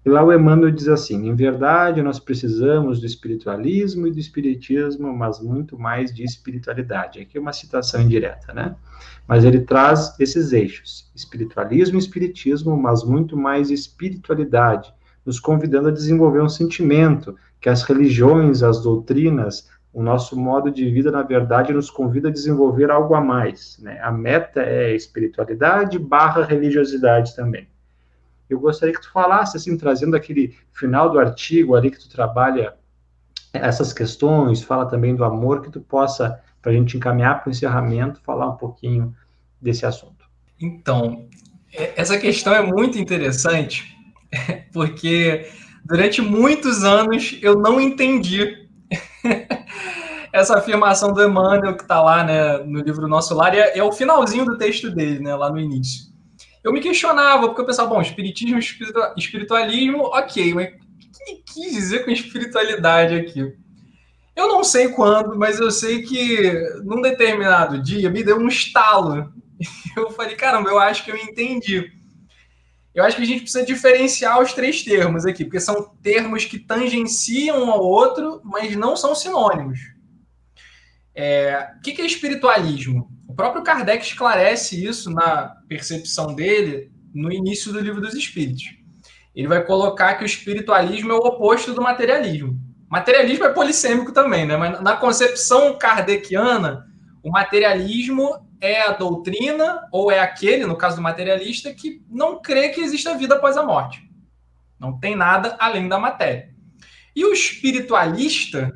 E 0.06 0.10
lá 0.10 0.24
o 0.24 0.32
Emmanuel 0.32 0.70
diz 0.70 0.88
assim: 0.88 1.28
em 1.28 1.34
verdade, 1.34 2.04
nós 2.04 2.20
precisamos 2.20 3.00
do 3.00 3.06
espiritualismo 3.08 4.06
e 4.06 4.12
do 4.12 4.20
espiritismo, 4.20 5.12
mas 5.12 5.40
muito 5.40 5.76
mais 5.76 6.14
de 6.14 6.24
espiritualidade. 6.24 7.20
Aqui 7.20 7.36
é 7.36 7.42
uma 7.42 7.52
citação 7.52 8.00
indireta, 8.00 8.54
né? 8.54 8.76
Mas 9.28 9.44
ele 9.44 9.62
traz 9.62 10.14
esses 10.20 10.54
eixos: 10.54 11.10
espiritualismo 11.16 11.96
e 11.96 12.00
espiritismo, 12.00 12.78
mas 12.78 13.04
muito 13.04 13.36
mais 13.36 13.72
espiritualidade, 13.72 14.94
nos 15.26 15.40
convidando 15.40 15.88
a 15.88 15.92
desenvolver 15.92 16.44
um 16.44 16.50
sentimento 16.50 17.36
que 17.60 17.70
as 17.70 17.82
religiões, 17.82 18.62
as 18.62 18.84
doutrinas, 18.84 19.68
o 19.94 20.02
nosso 20.02 20.36
modo 20.36 20.72
de 20.72 20.90
vida, 20.90 21.12
na 21.12 21.22
verdade, 21.22 21.72
nos 21.72 21.90
convida 21.90 22.30
a 22.30 22.32
desenvolver 22.32 22.90
algo 22.90 23.14
a 23.14 23.22
mais. 23.22 23.78
Né? 23.80 24.00
A 24.02 24.12
meta 24.12 24.62
é 24.62 24.96
espiritualidade 24.96 26.00
barra 26.00 26.44
religiosidade 26.44 27.36
também. 27.36 27.68
Eu 28.50 28.60
gostaria 28.60 28.94
que 28.94 29.02
tu 29.02 29.12
falasse, 29.12 29.56
assim, 29.56 29.78
trazendo 29.78 30.16
aquele 30.16 30.58
final 30.72 31.12
do 31.12 31.20
artigo 31.20 31.76
ali 31.76 31.92
que 31.92 32.00
tu 32.00 32.10
trabalha 32.10 32.74
essas 33.54 33.94
questões, 33.94 34.64
fala 34.64 34.88
também 34.88 35.16
do 35.16 35.24
amor, 35.24 35.62
que 35.62 35.70
tu 35.70 35.80
possa, 35.80 36.42
para 36.60 36.72
a 36.72 36.76
gente 36.76 36.98
encaminhar 36.98 37.42
para 37.42 37.50
o 37.50 37.52
encerramento, 37.52 38.20
falar 38.22 38.50
um 38.50 38.58
pouquinho 38.58 39.16
desse 39.62 39.86
assunto. 39.86 40.26
Então, 40.60 41.28
é, 41.72 41.94
essa 41.96 42.18
questão 42.18 42.54
é 42.54 42.64
muito 42.64 42.98
interessante, 42.98 43.96
porque 44.74 45.48
durante 45.86 46.20
muitos 46.20 46.84
anos 46.84 47.38
eu 47.44 47.56
não 47.60 47.80
entendi 47.80 48.68
essa 50.34 50.58
afirmação 50.58 51.14
do 51.14 51.24
Emmanuel 51.24 51.76
que 51.76 51.84
está 51.84 52.02
lá 52.02 52.24
né, 52.24 52.58
no 52.58 52.82
livro 52.82 53.08
Nosso 53.08 53.36
Lar, 53.36 53.54
é, 53.54 53.78
é, 53.78 53.84
o 53.84 53.92
finalzinho 53.92 54.44
do 54.44 54.58
texto 54.58 54.90
dele, 54.90 55.20
né, 55.20 55.36
lá 55.36 55.52
no 55.52 55.60
início. 55.60 56.12
Eu 56.64 56.74
me 56.74 56.82
questionava, 56.82 57.46
porque 57.46 57.62
eu 57.62 57.66
pensava, 57.66 57.90
bom, 57.90 58.02
espiritismo, 58.02 58.58
espiritualismo, 59.16 60.06
ok, 60.06 60.54
mas 60.56 60.70
o 60.70 61.26
que 61.26 61.44
quis 61.54 61.74
dizer 61.74 62.04
com 62.04 62.10
espiritualidade 62.10 63.14
aqui? 63.14 63.56
Eu 64.36 64.48
não 64.48 64.64
sei 64.64 64.90
quando, 64.90 65.38
mas 65.38 65.60
eu 65.60 65.70
sei 65.70 66.02
que 66.02 66.52
num 66.84 67.00
determinado 67.00 67.80
dia 67.80 68.10
me 68.10 68.24
deu 68.24 68.38
um 68.40 68.48
estalo. 68.48 69.32
Eu 69.96 70.10
falei, 70.10 70.36
caramba, 70.36 70.72
eu 70.72 70.80
acho 70.80 71.06
que 71.06 71.12
eu 71.12 71.16
entendi. 71.16 71.88
Eu 72.96 73.04
acho 73.04 73.16
que 73.16 73.22
a 73.22 73.26
gente 73.26 73.42
precisa 73.44 73.64
diferenciar 73.64 74.42
os 74.42 74.52
três 74.52 74.82
termos 74.82 75.24
aqui, 75.24 75.46
porque 75.46 75.60
são 75.60 75.96
termos 76.02 76.46
que 76.46 76.58
tangenciam 76.58 77.64
um 77.64 77.72
ao 77.72 77.84
outro, 77.84 78.42
mas 78.44 78.76
não 78.76 78.98
são 78.98 79.14
sinônimos. 79.14 79.93
É, 81.16 81.72
o 81.78 81.82
que 81.82 82.02
é 82.02 82.06
espiritualismo? 82.06 83.10
O 83.28 83.36
próprio 83.36 83.64
Kardec 83.64 84.06
esclarece 84.06 84.84
isso 84.84 85.10
na 85.10 85.56
percepção 85.68 86.34
dele 86.34 86.92
no 87.14 87.32
início 87.32 87.72
do 87.72 87.80
Livro 87.80 88.02
dos 88.02 88.14
Espíritos. 88.14 88.64
Ele 89.36 89.48
vai 89.48 89.64
colocar 89.64 90.16
que 90.16 90.24
o 90.24 90.26
espiritualismo 90.26 91.12
é 91.12 91.16
o 91.16 91.20
oposto 91.20 91.74
do 91.74 91.82
materialismo. 91.82 92.60
Materialismo 92.90 93.46
é 93.46 93.50
polissêmico 93.54 94.12
também, 94.12 94.46
né? 94.46 94.56
Mas 94.56 94.82
na 94.82 94.96
concepção 94.96 95.78
kardeciana, 95.78 96.86
o 97.24 97.32
materialismo 97.32 98.48
é 98.62 98.82
a 98.82 98.92
doutrina, 98.92 99.88
ou 99.92 100.12
é 100.12 100.20
aquele, 100.20 100.66
no 100.66 100.78
caso 100.78 100.98
do 100.98 101.02
materialista, 101.02 101.74
que 101.74 102.02
não 102.10 102.42
crê 102.42 102.70
que 102.70 102.82
exista 102.82 103.18
vida 103.18 103.36
após 103.36 103.58
a 103.58 103.64
morte. 103.64 104.02
Não 104.80 105.00
tem 105.00 105.16
nada 105.16 105.56
além 105.60 105.88
da 105.88 105.98
matéria. 105.98 106.50
E 107.16 107.26
o 107.26 107.34
espiritualista 107.34 108.72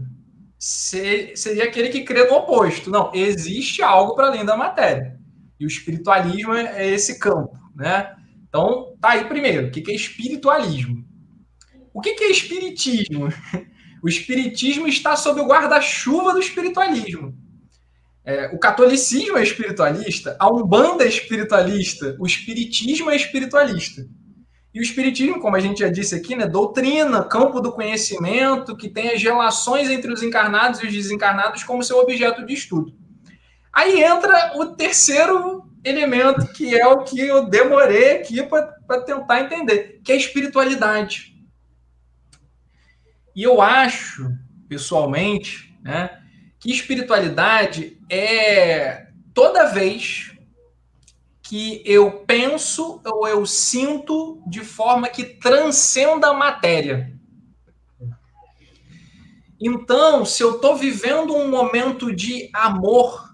seria 0.59 1.65
aquele 1.65 1.89
que 1.89 2.03
crê 2.03 2.25
no 2.25 2.35
oposto. 2.35 2.89
Não, 2.89 3.11
existe 3.13 3.81
algo 3.81 4.15
para 4.15 4.27
além 4.27 4.45
da 4.45 4.57
matéria. 4.57 5.17
E 5.59 5.65
o 5.65 5.67
espiritualismo 5.67 6.53
é 6.53 6.87
esse 6.87 7.19
campo, 7.19 7.57
né? 7.75 8.15
Então, 8.47 8.95
tá 9.01 9.11
aí 9.11 9.25
primeiro, 9.25 9.67
o 9.67 9.71
que 9.71 9.91
é 9.91 9.95
espiritualismo? 9.95 11.05
O 11.93 12.01
que 12.01 12.09
é 12.09 12.31
espiritismo? 12.31 13.29
O 13.99 14.07
espiritismo 14.07 14.87
está 14.87 15.15
sob 15.15 15.41
o 15.41 15.47
guarda-chuva 15.47 16.31
do 16.31 16.39
espiritualismo. 16.39 17.35
É, 18.23 18.47
o 18.53 18.59
catolicismo 18.59 19.37
é 19.37 19.43
espiritualista, 19.43 20.37
a 20.39 20.47
umbanda 20.53 21.03
é 21.03 21.07
espiritualista, 21.07 22.15
o 22.19 22.25
espiritismo 22.25 23.09
é 23.09 23.15
espiritualista. 23.15 24.07
E 24.73 24.79
o 24.79 24.83
espiritismo, 24.83 25.39
como 25.39 25.55
a 25.55 25.59
gente 25.59 25.79
já 25.79 25.89
disse 25.89 26.13
aqui, 26.13 26.35
né, 26.35 26.45
doutrina, 26.45 27.23
campo 27.23 27.59
do 27.59 27.71
conhecimento, 27.71 28.75
que 28.75 28.89
tem 28.89 29.09
as 29.09 29.21
relações 29.23 29.89
entre 29.89 30.11
os 30.11 30.21
encarnados 30.21 30.81
e 30.81 30.85
os 30.85 30.93
desencarnados 30.93 31.63
como 31.63 31.83
seu 31.83 31.97
objeto 31.97 32.45
de 32.45 32.53
estudo. 32.53 32.93
Aí 33.73 34.03
entra 34.03 34.53
o 34.55 34.67
terceiro 34.67 35.63
elemento, 35.83 36.51
que 36.53 36.77
é 36.77 36.85
o 36.85 37.03
que 37.03 37.19
eu 37.19 37.47
demorei 37.47 38.17
aqui 38.17 38.43
para 38.43 39.01
tentar 39.01 39.41
entender, 39.41 40.01
que 40.03 40.11
é 40.11 40.15
a 40.15 40.17
espiritualidade. 40.17 41.35
E 43.35 43.43
eu 43.43 43.61
acho, 43.61 44.29
pessoalmente, 44.67 45.75
né, 45.83 46.21
que 46.59 46.71
espiritualidade 46.71 47.99
é 48.09 49.07
toda 49.33 49.67
vez 49.67 50.36
que 51.47 51.81
eu 51.85 52.25
penso 52.25 53.01
ou 53.05 53.25
eu 53.25 53.45
sinto 53.45 54.43
de 54.45 54.59
forma 54.65 55.07
que 55.07 55.23
transcenda 55.23 56.27
a 56.27 56.33
matéria. 56.33 57.17
Então, 59.57 60.25
se 60.25 60.43
eu 60.43 60.57
estou 60.57 60.75
vivendo 60.75 61.33
um 61.33 61.49
momento 61.49 62.13
de 62.13 62.49
amor, 62.53 63.33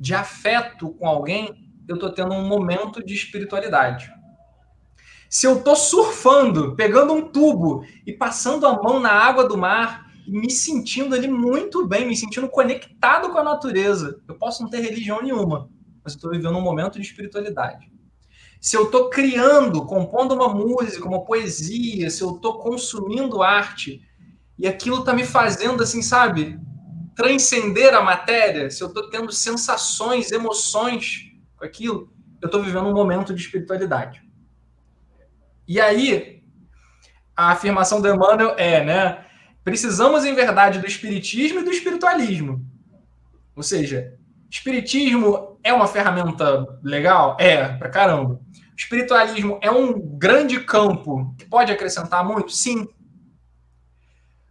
de 0.00 0.14
afeto 0.14 0.94
com 0.94 1.06
alguém, 1.06 1.54
eu 1.86 1.96
estou 1.96 2.10
tendo 2.10 2.32
um 2.32 2.48
momento 2.48 3.04
de 3.04 3.12
espiritualidade. 3.12 4.10
Se 5.28 5.46
eu 5.46 5.58
estou 5.58 5.76
surfando, 5.76 6.74
pegando 6.74 7.12
um 7.12 7.28
tubo 7.28 7.84
e 8.06 8.12
passando 8.14 8.66
a 8.66 8.82
mão 8.82 8.98
na 8.98 9.12
água 9.12 9.46
do 9.46 9.58
mar, 9.58 10.06
me 10.26 10.50
sentindo 10.50 11.14
ali 11.14 11.28
muito 11.28 11.86
bem, 11.86 12.08
me 12.08 12.16
sentindo 12.16 12.48
conectado 12.48 13.30
com 13.30 13.38
a 13.38 13.44
natureza. 13.44 14.18
Eu 14.26 14.34
posso 14.36 14.62
não 14.62 14.70
ter 14.70 14.80
religião 14.80 15.20
nenhuma, 15.22 15.68
mas 16.04 16.14
estou 16.14 16.30
vivendo 16.30 16.56
um 16.58 16.60
momento 16.60 17.00
de 17.00 17.06
espiritualidade. 17.06 17.90
Se 18.60 18.76
eu 18.76 18.84
estou 18.84 19.10
criando, 19.10 19.84
compondo 19.86 20.34
uma 20.34 20.48
música, 20.48 21.08
uma 21.08 21.24
poesia, 21.24 22.10
se 22.10 22.22
eu 22.22 22.36
estou 22.36 22.58
consumindo 22.58 23.42
arte 23.42 24.02
e 24.58 24.66
aquilo 24.66 25.00
está 25.00 25.12
me 25.12 25.24
fazendo 25.24 25.82
assim, 25.82 26.02
sabe, 26.02 26.58
transcender 27.16 27.94
a 27.94 28.02
matéria, 28.02 28.70
se 28.70 28.82
eu 28.82 28.88
estou 28.88 29.08
tendo 29.08 29.32
sensações, 29.32 30.30
emoções 30.30 31.32
com 31.56 31.64
aquilo, 31.64 32.12
eu 32.40 32.46
estou 32.46 32.62
vivendo 32.62 32.88
um 32.88 32.94
momento 32.94 33.34
de 33.34 33.40
espiritualidade. 33.40 34.22
E 35.66 35.80
aí, 35.80 36.42
a 37.36 37.52
afirmação 37.52 38.00
do 38.00 38.08
Emmanuel 38.08 38.54
é, 38.58 38.84
né? 38.84 39.24
Precisamos, 39.62 40.24
em 40.24 40.34
verdade, 40.34 40.78
do 40.78 40.86
espiritismo 40.86 41.60
e 41.60 41.64
do 41.64 41.70
espiritualismo. 41.70 42.64
Ou 43.56 43.62
seja, 43.62 44.18
espiritismo 44.50 45.53
é 45.64 45.72
uma 45.72 45.88
ferramenta 45.88 46.78
legal? 46.82 47.36
É, 47.40 47.66
pra 47.76 47.88
caramba. 47.88 48.38
Espiritualismo 48.76 49.58
é 49.62 49.70
um 49.70 49.98
grande 49.98 50.60
campo 50.60 51.34
que 51.38 51.46
pode 51.46 51.72
acrescentar 51.72 52.24
muito? 52.24 52.52
Sim. 52.52 52.86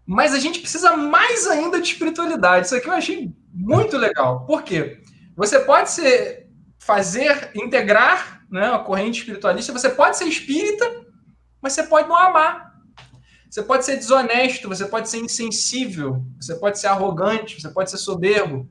Mas 0.06 0.34
a 0.34 0.40
gente 0.40 0.60
precisa 0.60 0.98
mais 0.98 1.48
ainda 1.48 1.80
de 1.80 1.88
espiritualidade. 1.88 2.66
Isso 2.66 2.76
aqui 2.76 2.90
eu 2.90 2.94
achei 2.94 3.32
muito 3.54 3.96
legal. 3.96 4.46
Por 4.46 4.64
quê? 4.64 5.02
Você 5.36 5.60
pode 5.60 5.92
ser, 5.92 6.50
fazer, 6.80 7.52
integrar 7.56 8.42
né, 8.50 8.74
a 8.74 8.80
corrente 8.80 9.20
espiritualista, 9.20 9.72
você 9.72 9.90
pode 9.90 10.18
ser 10.18 10.26
espírita, 10.26 11.06
mas 11.62 11.74
você 11.74 11.84
pode 11.84 12.10
não 12.10 12.18
amar. 12.18 12.74
Você 13.50 13.62
pode 13.62 13.86
ser 13.86 13.98
desonesto, 13.98 14.68
você 14.68 14.86
pode 14.86 15.10
ser 15.10 15.20
insensível, 15.20 16.26
você 16.42 16.56
pode 16.56 16.80
ser 16.80 16.88
arrogante, 16.88 17.62
você 17.62 17.70
pode 17.70 17.92
ser 17.92 17.98
soberbo. 17.98 18.68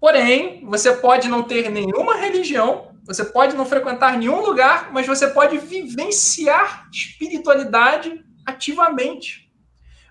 Porém, 0.00 0.64
você 0.66 0.92
pode 0.92 1.28
não 1.28 1.42
ter 1.42 1.70
nenhuma 1.70 2.16
religião, 2.16 2.94
você 3.04 3.24
pode 3.24 3.56
não 3.56 3.64
frequentar 3.64 4.18
nenhum 4.18 4.40
lugar, 4.40 4.92
mas 4.92 5.06
você 5.06 5.28
pode 5.28 5.58
vivenciar 5.58 6.88
espiritualidade 6.92 8.24
ativamente. 8.44 9.50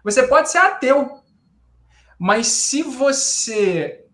Você 0.03 0.23
pode 0.27 0.49
ser 0.49 0.59
ateu, 0.59 1.21
mas 2.17 2.47
se 2.47 2.81
você 2.81 4.05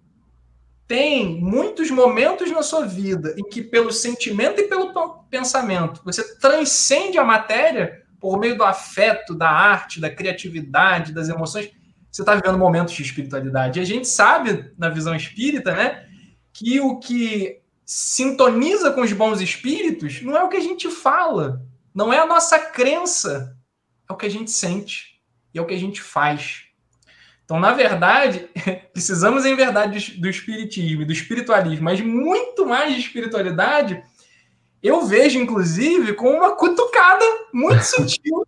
tem 0.88 1.39
muitos 1.39 1.89
momentos 1.89 2.51
na 2.51 2.63
sua 2.63 2.86
vida 2.86 3.34
em 3.38 3.47
que, 3.47 3.62
pelo 3.62 3.91
sentimento 3.93 4.60
e 4.60 4.67
pelo 4.67 4.91
pensamento, 5.29 6.01
você 6.03 6.38
transcende 6.38 7.17
a 7.17 7.23
matéria, 7.23 8.03
por 8.19 8.38
meio 8.38 8.57
do 8.57 8.63
afeto, 8.63 9.34
da 9.34 9.49
arte, 9.49 10.01
da 10.01 10.10
criatividade, 10.10 11.13
das 11.13 11.29
emoções, 11.29 11.71
você 12.12 12.21
está 12.21 12.36
vivendo 12.36 12.58
momentos 12.58 12.93
de 12.93 13.02
espiritualidade. 13.02 13.80
E 13.80 13.82
a 13.82 13.86
gente 13.86 14.08
sabe, 14.08 14.74
na 14.78 14.89
visão 14.89 15.15
espírita, 15.15 15.74
né, 15.74 16.06
que 16.52 16.80
o 16.82 17.00
que 17.00 17.62
sintoniza 17.86 18.91
com 18.91 19.02
os 19.02 19.13
bons 19.13 19.39
espíritos 19.39 20.21
não 20.21 20.36
é 20.36 20.43
o 20.43 20.50
que 20.50 20.58
a 20.58 20.62
gente 20.62 20.89
fala, 20.89 21.65
não 21.95 22.12
é 22.12 22.19
a 22.19 22.26
nossa 22.26 22.60
crença, 22.60 23.58
é 24.10 24.13
o 24.13 24.17
que 24.17 24.26
a 24.26 24.30
gente 24.30 24.52
sente 24.52 25.21
e 25.54 25.60
é 25.60 25.62
o 25.62 25.65
que 25.65 25.74
a 25.74 25.80
gente 25.80 26.02
faz. 26.02 26.63
Então, 27.45 27.60
na 27.60 27.71
verdade, 27.71 28.50
precisamos, 28.93 29.45
em 29.45 29.56
verdade, 29.56 30.19
do 30.19 30.30
espiritismo, 30.30 31.06
do 31.06 31.13
espiritualismo, 31.13 31.86
mas 31.86 32.02
muito 32.02 32.65
mais 32.65 32.93
de 32.93 33.00
espiritualidade 33.00 34.04
eu 34.84 35.06
vejo, 35.06 35.38
inclusive, 35.38 36.13
com 36.13 36.30
uma 36.30 36.56
cutucada 36.56 37.24
muito 37.54 37.84
sutil 37.86 38.45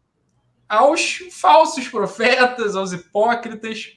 aos 0.73 1.19
falsos 1.31 1.87
profetas, 1.87 2.75
aos 2.75 2.91
hipócritas 2.91 3.95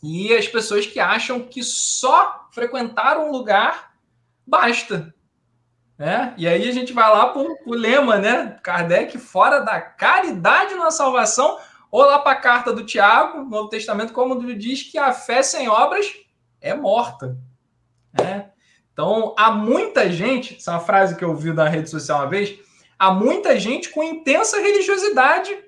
e 0.00 0.32
às 0.32 0.46
pessoas 0.46 0.86
que 0.86 1.00
acham 1.00 1.40
que 1.40 1.60
só 1.62 2.48
frequentar 2.52 3.18
um 3.18 3.32
lugar 3.32 3.92
basta. 4.46 5.12
Né? 5.98 6.32
E 6.36 6.46
aí 6.46 6.68
a 6.68 6.72
gente 6.72 6.92
vai 6.92 7.10
lá 7.10 7.26
para 7.26 7.42
o 7.42 7.74
lema, 7.74 8.18
né? 8.18 8.58
Kardec, 8.62 9.18
fora 9.18 9.60
da 9.60 9.80
caridade 9.80 10.74
na 10.74 10.92
salvação, 10.92 11.58
ou 11.90 12.04
lá 12.04 12.20
para 12.20 12.32
a 12.32 12.40
carta 12.40 12.72
do 12.72 12.84
Tiago, 12.84 13.38
no 13.38 13.50
Novo 13.50 13.68
Testamento, 13.68 14.12
como 14.12 14.40
diz 14.56 14.82
que 14.84 14.98
a 14.98 15.12
fé 15.12 15.42
sem 15.42 15.68
obras 15.68 16.06
é 16.60 16.74
morta. 16.74 17.36
Né? 18.12 18.50
Então, 18.92 19.34
há 19.36 19.50
muita 19.50 20.10
gente, 20.10 20.56
essa 20.56 20.70
é 20.70 20.74
uma 20.74 20.80
frase 20.80 21.16
que 21.16 21.24
eu 21.24 21.30
ouvi 21.30 21.52
na 21.52 21.68
rede 21.68 21.90
social 21.90 22.20
uma 22.20 22.28
vez, 22.28 22.56
há 22.96 23.12
muita 23.12 23.58
gente 23.58 23.90
com 23.90 24.02
intensa 24.02 24.60
religiosidade 24.60 25.63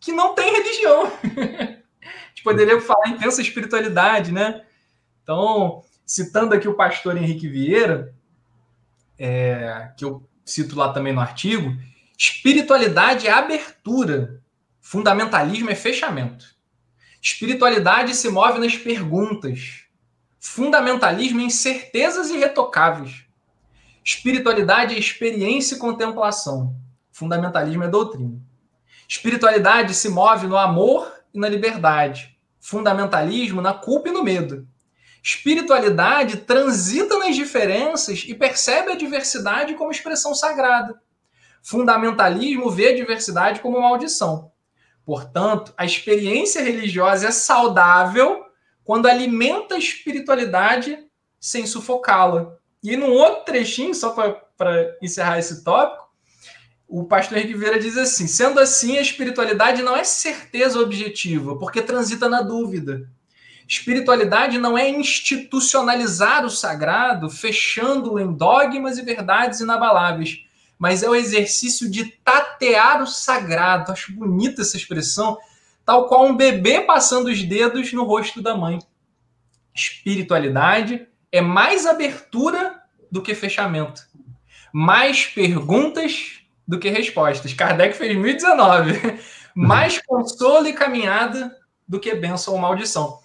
que 0.00 0.12
não 0.12 0.34
tem 0.34 0.52
religião. 0.52 1.06
a 2.02 2.28
gente 2.28 2.42
poderia 2.42 2.80
falar 2.80 3.08
intensa 3.08 3.42
espiritualidade, 3.42 4.32
né? 4.32 4.64
Então, 5.22 5.84
citando 6.04 6.54
aqui 6.54 6.66
o 6.66 6.74
pastor 6.74 7.16
Henrique 7.16 7.48
Vieira, 7.48 8.14
é, 9.18 9.92
que 9.96 10.04
eu 10.04 10.26
cito 10.44 10.76
lá 10.76 10.92
também 10.92 11.12
no 11.12 11.20
artigo, 11.20 11.76
espiritualidade 12.18 13.28
é 13.28 13.30
abertura, 13.30 14.40
fundamentalismo 14.80 15.70
é 15.70 15.74
fechamento. 15.74 16.46
Espiritualidade 17.20 18.14
se 18.14 18.28
move 18.30 18.58
nas 18.58 18.76
perguntas, 18.76 19.90
Fundamentalismo 20.42 21.42
em 21.42 21.50
certezas 21.50 22.30
irretocáveis. 22.30 23.26
Espiritualidade 24.02 24.94
é 24.94 24.98
experiência 24.98 25.74
e 25.74 25.78
contemplação. 25.78 26.74
Fundamentalismo 27.12 27.84
é 27.84 27.88
doutrina. 27.88 28.40
Espiritualidade 29.10 29.92
se 29.92 30.08
move 30.08 30.46
no 30.46 30.56
amor 30.56 31.12
e 31.34 31.40
na 31.40 31.48
liberdade. 31.48 32.38
Fundamentalismo 32.60 33.60
na 33.60 33.74
culpa 33.74 34.08
e 34.08 34.12
no 34.12 34.22
medo. 34.22 34.68
Espiritualidade 35.20 36.36
transita 36.36 37.18
nas 37.18 37.34
diferenças 37.34 38.22
e 38.24 38.32
percebe 38.34 38.92
a 38.92 38.94
diversidade 38.94 39.74
como 39.74 39.90
expressão 39.90 40.32
sagrada. 40.32 41.02
Fundamentalismo 41.60 42.70
vê 42.70 42.90
a 42.90 42.94
diversidade 42.94 43.58
como 43.58 43.80
maldição. 43.80 44.52
Portanto, 45.04 45.74
a 45.76 45.84
experiência 45.84 46.62
religiosa 46.62 47.26
é 47.26 47.32
saudável 47.32 48.44
quando 48.84 49.08
alimenta 49.08 49.74
a 49.74 49.78
espiritualidade 49.78 51.04
sem 51.40 51.66
sufocá-la. 51.66 52.56
E 52.80 52.96
num 52.96 53.10
outro 53.10 53.44
trechinho, 53.44 53.92
só 53.92 54.12
para 54.56 54.96
encerrar 55.02 55.40
esse 55.40 55.64
tópico, 55.64 56.09
o 56.92 57.04
pastor 57.04 57.38
Henrique 57.38 57.54
Vieira 57.54 57.78
diz 57.78 57.96
assim: 57.96 58.26
sendo 58.26 58.58
assim, 58.58 58.98
a 58.98 59.00
espiritualidade 59.00 59.80
não 59.80 59.96
é 59.96 60.02
certeza 60.02 60.80
objetiva, 60.80 61.56
porque 61.56 61.80
transita 61.80 62.28
na 62.28 62.42
dúvida. 62.42 63.08
Espiritualidade 63.66 64.58
não 64.58 64.76
é 64.76 64.90
institucionalizar 64.90 66.44
o 66.44 66.50
sagrado, 66.50 67.30
fechando-o 67.30 68.18
em 68.18 68.32
dogmas 68.32 68.98
e 68.98 69.02
verdades 69.02 69.60
inabaláveis, 69.60 70.44
mas 70.76 71.04
é 71.04 71.08
o 71.08 71.14
exercício 71.14 71.88
de 71.88 72.06
tatear 72.24 73.00
o 73.00 73.06
sagrado. 73.06 73.92
Acho 73.92 74.12
bonita 74.12 74.62
essa 74.62 74.76
expressão, 74.76 75.38
tal 75.84 76.08
qual 76.08 76.26
um 76.26 76.36
bebê 76.36 76.80
passando 76.80 77.28
os 77.28 77.40
dedos 77.44 77.92
no 77.92 78.02
rosto 78.02 78.42
da 78.42 78.56
mãe. 78.56 78.80
Espiritualidade 79.72 81.06
é 81.30 81.40
mais 81.40 81.86
abertura 81.86 82.82
do 83.08 83.22
que 83.22 83.32
fechamento. 83.36 84.02
mais 84.72 85.26
perguntas 85.26 86.39
do 86.66 86.78
que 86.78 86.88
respostas. 86.88 87.52
Kardec 87.52 87.96
fez 87.96 88.16
1019. 88.16 89.20
mais 89.54 90.00
consolo 90.00 90.68
e 90.68 90.72
caminhada 90.72 91.56
do 91.86 91.98
que 91.98 92.14
bênção 92.14 92.54
ou 92.54 92.60
maldição. 92.60 93.18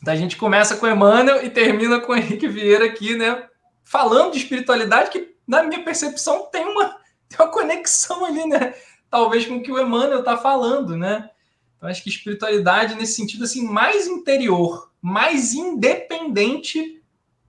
Então 0.00 0.14
a 0.14 0.16
gente 0.16 0.36
começa 0.36 0.76
com 0.76 0.86
Emmanuel 0.86 1.44
e 1.44 1.50
termina 1.50 2.00
com 2.00 2.14
Henrique 2.14 2.48
Vieira 2.48 2.86
aqui, 2.86 3.16
né? 3.16 3.46
Falando 3.84 4.32
de 4.32 4.38
espiritualidade, 4.38 5.10
que 5.10 5.34
na 5.46 5.62
minha 5.62 5.82
percepção 5.84 6.48
tem 6.50 6.64
uma, 6.64 6.96
tem 7.28 7.38
uma 7.38 7.48
conexão 7.48 8.24
ali, 8.24 8.46
né? 8.46 8.74
Talvez 9.10 9.46
com 9.46 9.56
o 9.56 9.62
que 9.62 9.70
o 9.70 9.80
Emmanuel 9.80 10.20
está 10.20 10.36
falando, 10.36 10.96
né? 10.96 11.28
Então 11.76 11.88
acho 11.88 12.02
que 12.02 12.08
espiritualidade 12.08 12.94
nesse 12.94 13.14
sentido 13.14 13.44
assim 13.44 13.64
mais 13.64 14.06
interior, 14.06 14.90
mais 15.00 15.52
independente 15.52 17.02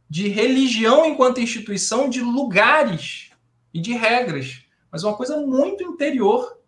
de 0.09 0.27
religião 0.27 1.05
enquanto 1.05 1.39
instituição, 1.39 2.09
de 2.09 2.21
lugares 2.21 3.31
e 3.73 3.79
de 3.79 3.93
regras, 3.93 4.62
mas 4.93 5.03
uma 5.03 5.15
coisa 5.15 5.37
muito 5.37 5.83
interior, 5.83 6.59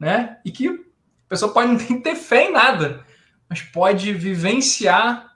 né? 0.00 0.38
E 0.44 0.50
que 0.50 0.66
a 0.66 1.28
pessoa 1.28 1.52
pode 1.52 1.68
não 1.70 1.78
ter 2.02 2.16
fé 2.16 2.48
em 2.48 2.52
nada, 2.52 3.04
mas 3.48 3.62
pode 3.62 4.12
vivenciar, 4.12 5.32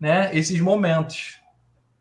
né, 0.00 0.34
esses 0.34 0.58
momentos. 0.58 1.38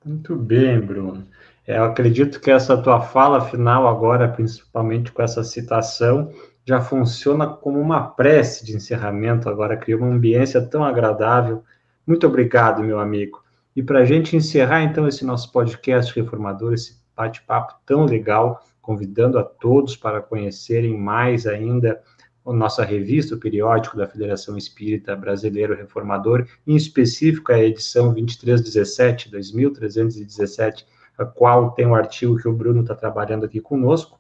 Muito 0.06 0.34
bem, 0.36 0.80
Bruno. 0.80 1.28
É, 1.68 1.78
eu 1.78 1.84
acredito 1.84 2.40
que 2.40 2.50
essa 2.50 2.82
tua 2.82 3.02
fala 3.02 3.42
final 3.42 3.86
agora, 3.86 4.30
principalmente 4.30 5.12
com 5.12 5.22
essa 5.22 5.44
citação, 5.44 6.32
já 6.66 6.80
funciona 6.80 7.46
como 7.46 7.80
uma 7.80 8.02
prece 8.02 8.66
de 8.66 8.76
encerramento 8.76 9.50
agora, 9.50 9.78
criou 9.78 10.02
uma 10.02 10.16
ambiência 10.16 10.62
tão 10.62 10.86
agradável. 10.86 11.64
Muito 12.08 12.26
obrigado, 12.26 12.82
meu 12.82 13.00
amigo. 13.00 13.44
E 13.76 13.84
para 13.84 14.00
a 14.00 14.06
gente 14.06 14.36
encerrar, 14.36 14.84
então, 14.84 15.08
esse 15.08 15.26
nosso 15.26 15.52
podcast 15.52 16.18
reformador, 16.18 16.74
esse 16.74 17.00
bate-papo 17.16 17.76
tão 17.86 18.06
legal, 18.06 18.64
convidando 18.82 19.38
a 19.38 19.44
todos 19.44 19.96
para 19.96 20.22
conhecerem 20.22 20.98
mais 20.98 21.46
ainda 21.46 22.02
a 22.46 22.52
nossa 22.52 22.84
revista, 22.84 23.36
o 23.36 23.40
periódico 23.40 23.96
da 23.96 24.08
Federação 24.08 24.58
Espírita 24.58 25.16
Brasileiro 25.16 25.76
Reformador, 25.76 26.48
em 26.66 26.76
específico 26.76 27.52
a 27.52 27.60
edição 27.60 28.14
2317, 28.14 29.30
2317, 29.30 30.88
a 31.18 31.26
qual 31.26 31.72
tem 31.72 31.86
um 31.86 31.94
artigo 31.94 32.38
que 32.38 32.48
o 32.48 32.54
Bruno 32.54 32.82
está 32.82 32.96
trabalhando 32.96 33.46
aqui 33.46 33.62
conosco. 33.62 34.20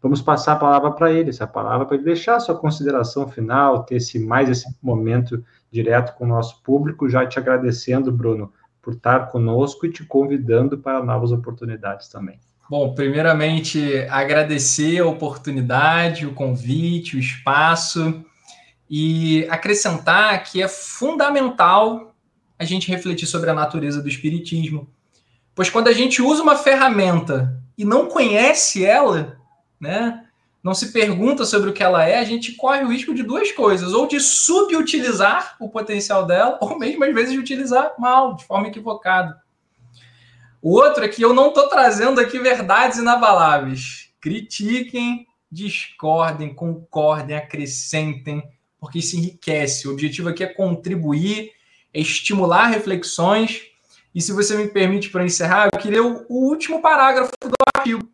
Vamos 0.00 0.20
passar 0.20 0.54
a 0.54 0.56
palavra 0.56 0.90
para 0.92 1.12
ele, 1.12 1.30
essa 1.30 1.46
palavra 1.46 1.86
para 1.86 1.96
ele 1.96 2.04
deixar 2.04 2.36
a 2.36 2.40
sua 2.40 2.58
consideração 2.58 3.28
final, 3.28 3.84
ter 3.84 3.96
esse, 3.96 4.18
mais 4.18 4.48
esse 4.48 4.66
momento 4.82 5.44
direto 5.70 6.16
com 6.16 6.24
o 6.24 6.28
nosso 6.28 6.60
público, 6.62 7.08
já 7.08 7.24
te 7.26 7.38
agradecendo, 7.38 8.10
Bruno, 8.10 8.52
por 8.80 8.94
estar 8.94 9.30
conosco 9.30 9.86
e 9.86 9.92
te 9.92 10.04
convidando 10.04 10.76
para 10.78 11.04
novas 11.04 11.30
oportunidades 11.30 12.08
também. 12.08 12.40
Bom, 12.72 12.94
primeiramente 12.94 14.06
agradecer 14.08 14.98
a 14.98 15.06
oportunidade, 15.06 16.26
o 16.26 16.32
convite, 16.32 17.16
o 17.16 17.20
espaço 17.20 18.24
e 18.88 19.46
acrescentar 19.50 20.42
que 20.42 20.62
é 20.62 20.66
fundamental 20.66 22.14
a 22.58 22.64
gente 22.64 22.88
refletir 22.88 23.26
sobre 23.26 23.50
a 23.50 23.54
natureza 23.54 24.00
do 24.00 24.08
espiritismo. 24.08 24.88
Pois 25.54 25.68
quando 25.68 25.88
a 25.88 25.92
gente 25.92 26.22
usa 26.22 26.42
uma 26.42 26.56
ferramenta 26.56 27.62
e 27.76 27.84
não 27.84 28.06
conhece 28.06 28.82
ela, 28.82 29.36
né, 29.78 30.24
não 30.64 30.72
se 30.72 30.92
pergunta 30.94 31.44
sobre 31.44 31.68
o 31.68 31.74
que 31.74 31.82
ela 31.82 32.08
é, 32.08 32.20
a 32.20 32.24
gente 32.24 32.52
corre 32.52 32.84
o 32.84 32.88
risco 32.90 33.12
de 33.12 33.22
duas 33.22 33.52
coisas: 33.52 33.92
ou 33.92 34.06
de 34.06 34.18
subutilizar 34.18 35.56
o 35.60 35.68
potencial 35.68 36.24
dela, 36.24 36.56
ou 36.58 36.78
mesmo 36.78 37.04
às 37.04 37.14
vezes 37.14 37.32
de 37.34 37.38
utilizar 37.38 37.92
mal, 37.98 38.34
de 38.34 38.46
forma 38.46 38.68
equivocada. 38.68 39.42
O 40.62 40.76
outro 40.76 41.04
é 41.04 41.08
que 41.08 41.20
eu 41.20 41.34
não 41.34 41.48
estou 41.48 41.68
trazendo 41.68 42.20
aqui 42.20 42.38
verdades 42.38 42.98
inabaláveis. 42.98 44.10
Critiquem, 44.20 45.26
discordem, 45.50 46.54
concordem, 46.54 47.36
acrescentem, 47.36 48.42
porque 48.78 49.00
isso 49.00 49.16
enriquece. 49.16 49.88
O 49.88 49.92
objetivo 49.92 50.28
aqui 50.28 50.44
é 50.44 50.46
contribuir, 50.46 51.50
é 51.92 52.00
estimular 52.00 52.68
reflexões. 52.68 53.62
E 54.14 54.20
se 54.20 54.32
você 54.32 54.56
me 54.56 54.68
permite, 54.68 55.10
para 55.10 55.24
encerrar, 55.24 55.68
eu 55.72 55.78
queria 55.80 56.04
o, 56.04 56.24
o 56.28 56.48
último 56.48 56.80
parágrafo 56.80 57.32
do 57.42 57.54
artigo 57.76 58.08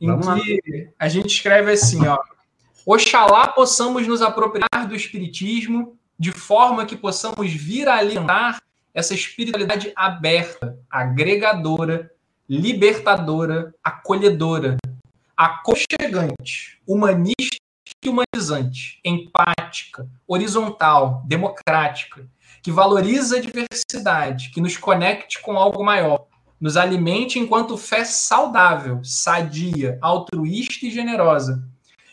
em 0.00 0.06
Vamos 0.08 0.26
que 0.42 0.62
lá. 0.66 0.92
a 0.98 1.08
gente 1.08 1.26
escreve 1.26 1.70
assim, 1.70 2.06
ó. 2.06 2.18
Oxalá 2.86 3.46
possamos 3.48 4.06
nos 4.08 4.22
apropriar 4.22 4.88
do 4.88 4.96
espiritismo 4.96 5.96
de 6.18 6.32
forma 6.32 6.86
que 6.86 6.96
possamos 6.96 7.52
vir 7.52 7.86
a 7.86 7.96
alimentar 7.96 8.60
essa 8.94 9.14
espiritualidade 9.14 9.92
aberta, 9.96 10.78
agregadora, 10.90 12.10
libertadora, 12.48 13.74
acolhedora, 13.82 14.76
aconchegante, 15.36 16.80
humanista 16.86 17.58
e 18.04 18.08
humanizante, 18.08 19.00
empática, 19.04 20.08
horizontal, 20.26 21.22
democrática, 21.26 22.28
que 22.62 22.70
valoriza 22.70 23.36
a 23.36 23.40
diversidade, 23.40 24.50
que 24.50 24.60
nos 24.60 24.76
conecte 24.76 25.40
com 25.40 25.56
algo 25.56 25.84
maior, 25.84 26.26
nos 26.60 26.76
alimente 26.76 27.38
enquanto 27.38 27.78
fé 27.78 28.04
saudável, 28.04 29.00
sadia, 29.02 29.98
altruísta 30.02 30.86
e 30.86 30.90
generosa, 30.90 31.64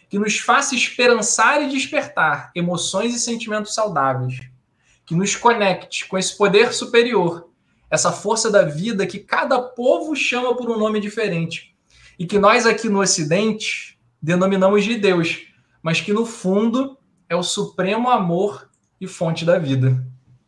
que 0.10 0.18
nos 0.18 0.40
faça 0.40 0.74
esperançar 0.74 1.62
e 1.62 1.70
despertar 1.70 2.52
emoções 2.56 3.14
e 3.14 3.20
sentimentos 3.20 3.74
saudáveis, 3.74 4.40
que 5.08 5.16
nos 5.16 5.38
conecte 5.38 6.06
com 6.06 6.18
esse 6.18 6.38
poder 6.38 6.74
superior, 6.74 7.50
essa 7.90 8.12
força 8.12 8.52
da 8.52 8.64
vida 8.64 9.08
que 9.08 9.20
cada 9.20 9.58
povo 9.58 10.14
chama 10.14 10.54
por 10.54 10.70
um 10.70 10.78
nome 10.78 11.00
diferente 11.00 11.74
e 12.20 12.26
que 12.26 12.38
nós 12.38 12.66
aqui 12.66 12.90
no 12.90 13.00
Ocidente 13.00 13.98
denominamos 14.22 14.84
de 14.84 14.98
Deus, 14.98 15.48
mas 15.82 16.02
que 16.02 16.12
no 16.12 16.26
fundo 16.26 16.98
é 17.30 17.36
o 17.38 17.42
supremo 17.42 18.10
amor 18.10 18.70
e 19.00 19.08
fonte 19.08 19.46
da 19.46 19.58
vida. 19.58 19.98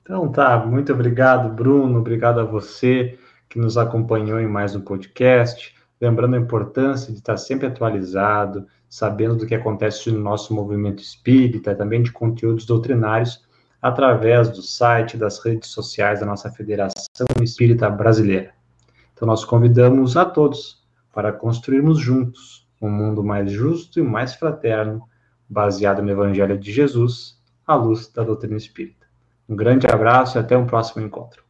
Então 0.02 0.30
tá, 0.30 0.58
muito 0.66 0.92
obrigado, 0.92 1.56
Bruno, 1.56 2.00
obrigado 2.00 2.42
a 2.42 2.44
você 2.44 3.18
que 3.48 3.58
nos 3.58 3.78
acompanhou 3.78 4.42
em 4.42 4.48
mais 4.48 4.76
um 4.76 4.82
podcast. 4.82 5.74
Lembrando 6.02 6.36
a 6.36 6.40
importância 6.40 7.14
de 7.14 7.20
estar 7.20 7.38
sempre 7.38 7.68
atualizado, 7.68 8.68
sabendo 8.90 9.38
do 9.38 9.46
que 9.46 9.56
acontece 9.56 10.12
no 10.12 10.20
nosso 10.20 10.54
movimento 10.54 11.02
espírita, 11.02 11.74
também 11.76 12.04
de 12.04 12.12
conteúdos 12.12 12.66
doutrinários, 12.66 13.48
através 13.82 14.50
do 14.50 14.62
site, 14.62 15.18
das 15.18 15.40
redes 15.44 15.70
sociais 15.70 16.20
da 16.20 16.26
nossa 16.26 16.52
Federação 16.52 17.26
Espírita 17.42 17.90
Brasileira. 17.90 18.52
Então, 19.14 19.28
nós 19.28 19.44
convidamos 19.44 20.18
a 20.18 20.26
todos 20.26 20.84
para 21.14 21.32
construirmos 21.32 22.00
juntos 22.00 22.68
um 22.82 22.90
mundo 22.90 23.24
mais 23.24 23.52
justo 23.52 24.00
e 24.00 24.04
mais 24.04 24.34
fraterno, 24.34 25.04
baseado 25.50 26.02
no 26.02 26.10
Evangelho 26.10 26.58
de 26.58 26.72
Jesus, 26.72 27.38
à 27.68 27.76
luz 27.76 28.08
da 28.08 28.24
doutrina 28.24 28.56
espírita. 28.56 29.06
Um 29.48 29.56
grande 29.56 29.88
abraço 29.88 30.38
e 30.38 30.40
até 30.40 30.58
um 30.58 30.66
próximo 30.66 31.06
encontro. 31.06 31.49